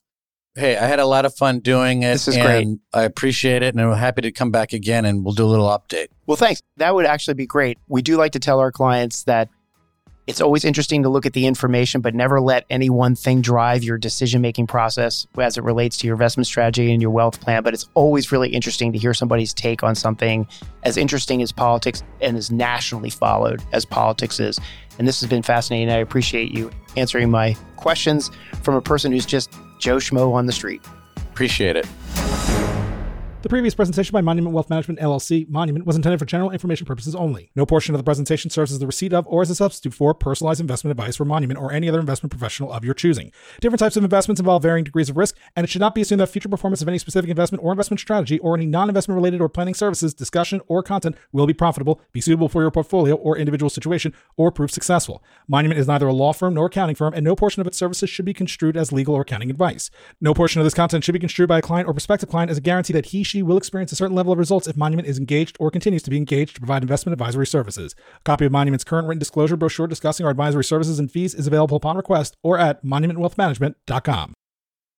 Hey, 0.56 0.76
I 0.76 0.86
had 0.86 1.00
a 1.00 1.06
lot 1.06 1.24
of 1.24 1.34
fun 1.34 1.58
doing 1.58 2.04
it. 2.04 2.12
This 2.12 2.28
is 2.28 2.36
and 2.36 2.44
great. 2.44 2.68
I 2.92 3.02
appreciate 3.02 3.62
it. 3.64 3.74
And 3.74 3.80
I'm 3.80 3.92
happy 3.96 4.22
to 4.22 4.30
come 4.30 4.52
back 4.52 4.72
again 4.72 5.04
and 5.04 5.24
we'll 5.24 5.34
do 5.34 5.44
a 5.44 5.46
little 5.46 5.66
update. 5.66 6.08
Well, 6.26 6.36
thanks. 6.36 6.62
That 6.76 6.94
would 6.94 7.06
actually 7.06 7.34
be 7.34 7.46
great. 7.46 7.78
We 7.88 8.02
do 8.02 8.16
like 8.16 8.32
to 8.32 8.38
tell 8.38 8.60
our 8.60 8.70
clients 8.70 9.24
that 9.24 9.48
it's 10.28 10.40
always 10.40 10.64
interesting 10.64 11.02
to 11.02 11.08
look 11.08 11.26
at 11.26 11.32
the 11.32 11.46
information, 11.46 12.00
but 12.00 12.14
never 12.14 12.40
let 12.40 12.64
any 12.70 12.88
one 12.88 13.16
thing 13.16 13.42
drive 13.42 13.82
your 13.82 13.98
decision 13.98 14.40
making 14.40 14.68
process 14.68 15.26
as 15.36 15.58
it 15.58 15.64
relates 15.64 15.98
to 15.98 16.06
your 16.06 16.14
investment 16.14 16.46
strategy 16.46 16.92
and 16.92 17.02
your 17.02 17.10
wealth 17.10 17.40
plan. 17.40 17.62
But 17.64 17.74
it's 17.74 17.88
always 17.94 18.30
really 18.30 18.48
interesting 18.48 18.92
to 18.92 18.98
hear 18.98 19.12
somebody's 19.12 19.52
take 19.52 19.82
on 19.82 19.96
something 19.96 20.46
as 20.84 20.96
interesting 20.96 21.42
as 21.42 21.50
politics 21.50 22.02
and 22.20 22.36
as 22.36 22.52
nationally 22.52 23.10
followed 23.10 23.60
as 23.72 23.84
politics 23.84 24.38
is. 24.38 24.58
And 24.98 25.06
this 25.06 25.20
has 25.20 25.28
been 25.28 25.42
fascinating. 25.42 25.90
I 25.90 25.98
appreciate 25.98 26.52
you 26.52 26.70
answering 26.96 27.28
my 27.30 27.56
questions 27.76 28.30
from 28.62 28.76
a 28.76 28.80
person 28.80 29.10
who's 29.10 29.26
just 29.26 29.52
Joe 29.78 29.96
Schmo 29.96 30.32
on 30.32 30.46
the 30.46 30.52
street. 30.52 30.84
Appreciate 31.16 31.76
it. 31.76 31.86
The 33.44 33.50
previous 33.50 33.74
presentation 33.74 34.14
by 34.14 34.22
Monument 34.22 34.54
Wealth 34.54 34.70
Management 34.70 35.00
LLC, 35.00 35.46
Monument, 35.50 35.84
was 35.84 35.96
intended 35.96 36.18
for 36.18 36.24
general 36.24 36.50
information 36.50 36.86
purposes 36.86 37.14
only. 37.14 37.50
No 37.54 37.66
portion 37.66 37.94
of 37.94 37.98
the 37.98 38.02
presentation 38.02 38.50
serves 38.50 38.72
as 38.72 38.78
the 38.78 38.86
receipt 38.86 39.12
of 39.12 39.26
or 39.26 39.42
as 39.42 39.50
a 39.50 39.54
substitute 39.54 39.92
for 39.92 40.14
personalized 40.14 40.62
investment 40.62 40.92
advice 40.92 41.16
for 41.16 41.26
Monument 41.26 41.60
or 41.60 41.70
any 41.70 41.86
other 41.86 42.00
investment 42.00 42.30
professional 42.30 42.72
of 42.72 42.86
your 42.86 42.94
choosing. 42.94 43.30
Different 43.60 43.80
types 43.80 43.98
of 43.98 44.02
investments 44.02 44.40
involve 44.40 44.62
varying 44.62 44.84
degrees 44.84 45.10
of 45.10 45.18
risk, 45.18 45.36
and 45.54 45.62
it 45.62 45.68
should 45.68 45.82
not 45.82 45.94
be 45.94 46.00
assumed 46.00 46.22
that 46.22 46.28
future 46.28 46.48
performance 46.48 46.80
of 46.80 46.88
any 46.88 46.96
specific 46.96 47.28
investment 47.28 47.62
or 47.62 47.70
investment 47.70 48.00
strategy 48.00 48.38
or 48.38 48.56
any 48.56 48.64
non-investment 48.64 49.14
related 49.14 49.42
or 49.42 49.50
planning 49.50 49.74
services, 49.74 50.14
discussion, 50.14 50.62
or 50.66 50.82
content 50.82 51.14
will 51.30 51.46
be 51.46 51.52
profitable, 51.52 52.00
be 52.12 52.22
suitable 52.22 52.48
for 52.48 52.62
your 52.62 52.70
portfolio 52.70 53.14
or 53.14 53.36
individual 53.36 53.68
situation, 53.68 54.14
or 54.38 54.50
prove 54.50 54.70
successful. 54.70 55.22
Monument 55.48 55.78
is 55.78 55.86
neither 55.86 56.06
a 56.06 56.14
law 56.14 56.32
firm 56.32 56.54
nor 56.54 56.68
accounting 56.68 56.96
firm, 56.96 57.12
and 57.12 57.22
no 57.22 57.36
portion 57.36 57.60
of 57.60 57.66
its 57.66 57.76
services 57.76 58.08
should 58.08 58.24
be 58.24 58.32
construed 58.32 58.74
as 58.74 58.90
legal 58.90 59.14
or 59.14 59.20
accounting 59.20 59.50
advice. 59.50 59.90
No 60.18 60.32
portion 60.32 60.62
of 60.62 60.64
this 60.64 60.72
content 60.72 61.04
should 61.04 61.12
be 61.12 61.18
construed 61.18 61.50
by 61.50 61.58
a 61.58 61.62
client 61.62 61.86
or 61.86 61.92
prospective 61.92 62.30
client 62.30 62.50
as 62.50 62.56
a 62.56 62.62
guarantee 62.62 62.94
that 62.94 63.04
he, 63.04 63.22
she 63.34 63.42
will 63.42 63.56
experience 63.56 63.90
a 63.90 63.96
certain 63.96 64.14
level 64.14 64.32
of 64.32 64.38
results 64.38 64.68
if 64.68 64.76
Monument 64.76 65.08
is 65.08 65.18
engaged 65.18 65.56
or 65.58 65.68
continues 65.68 66.04
to 66.04 66.10
be 66.10 66.16
engaged 66.16 66.54
to 66.54 66.60
provide 66.60 66.82
investment 66.82 67.14
advisory 67.14 67.48
services. 67.48 67.96
A 68.18 68.20
copy 68.22 68.44
of 68.44 68.52
Monument's 68.52 68.84
current 68.84 69.08
written 69.08 69.18
disclosure 69.18 69.56
brochure 69.56 69.88
discussing 69.88 70.24
our 70.24 70.30
advisory 70.30 70.62
services 70.62 71.00
and 71.00 71.10
fees 71.10 71.34
is 71.34 71.48
available 71.48 71.76
upon 71.76 71.96
request 71.96 72.36
or 72.44 72.58
at 72.58 72.84
monumentwealthmanagement.com. 72.84 74.34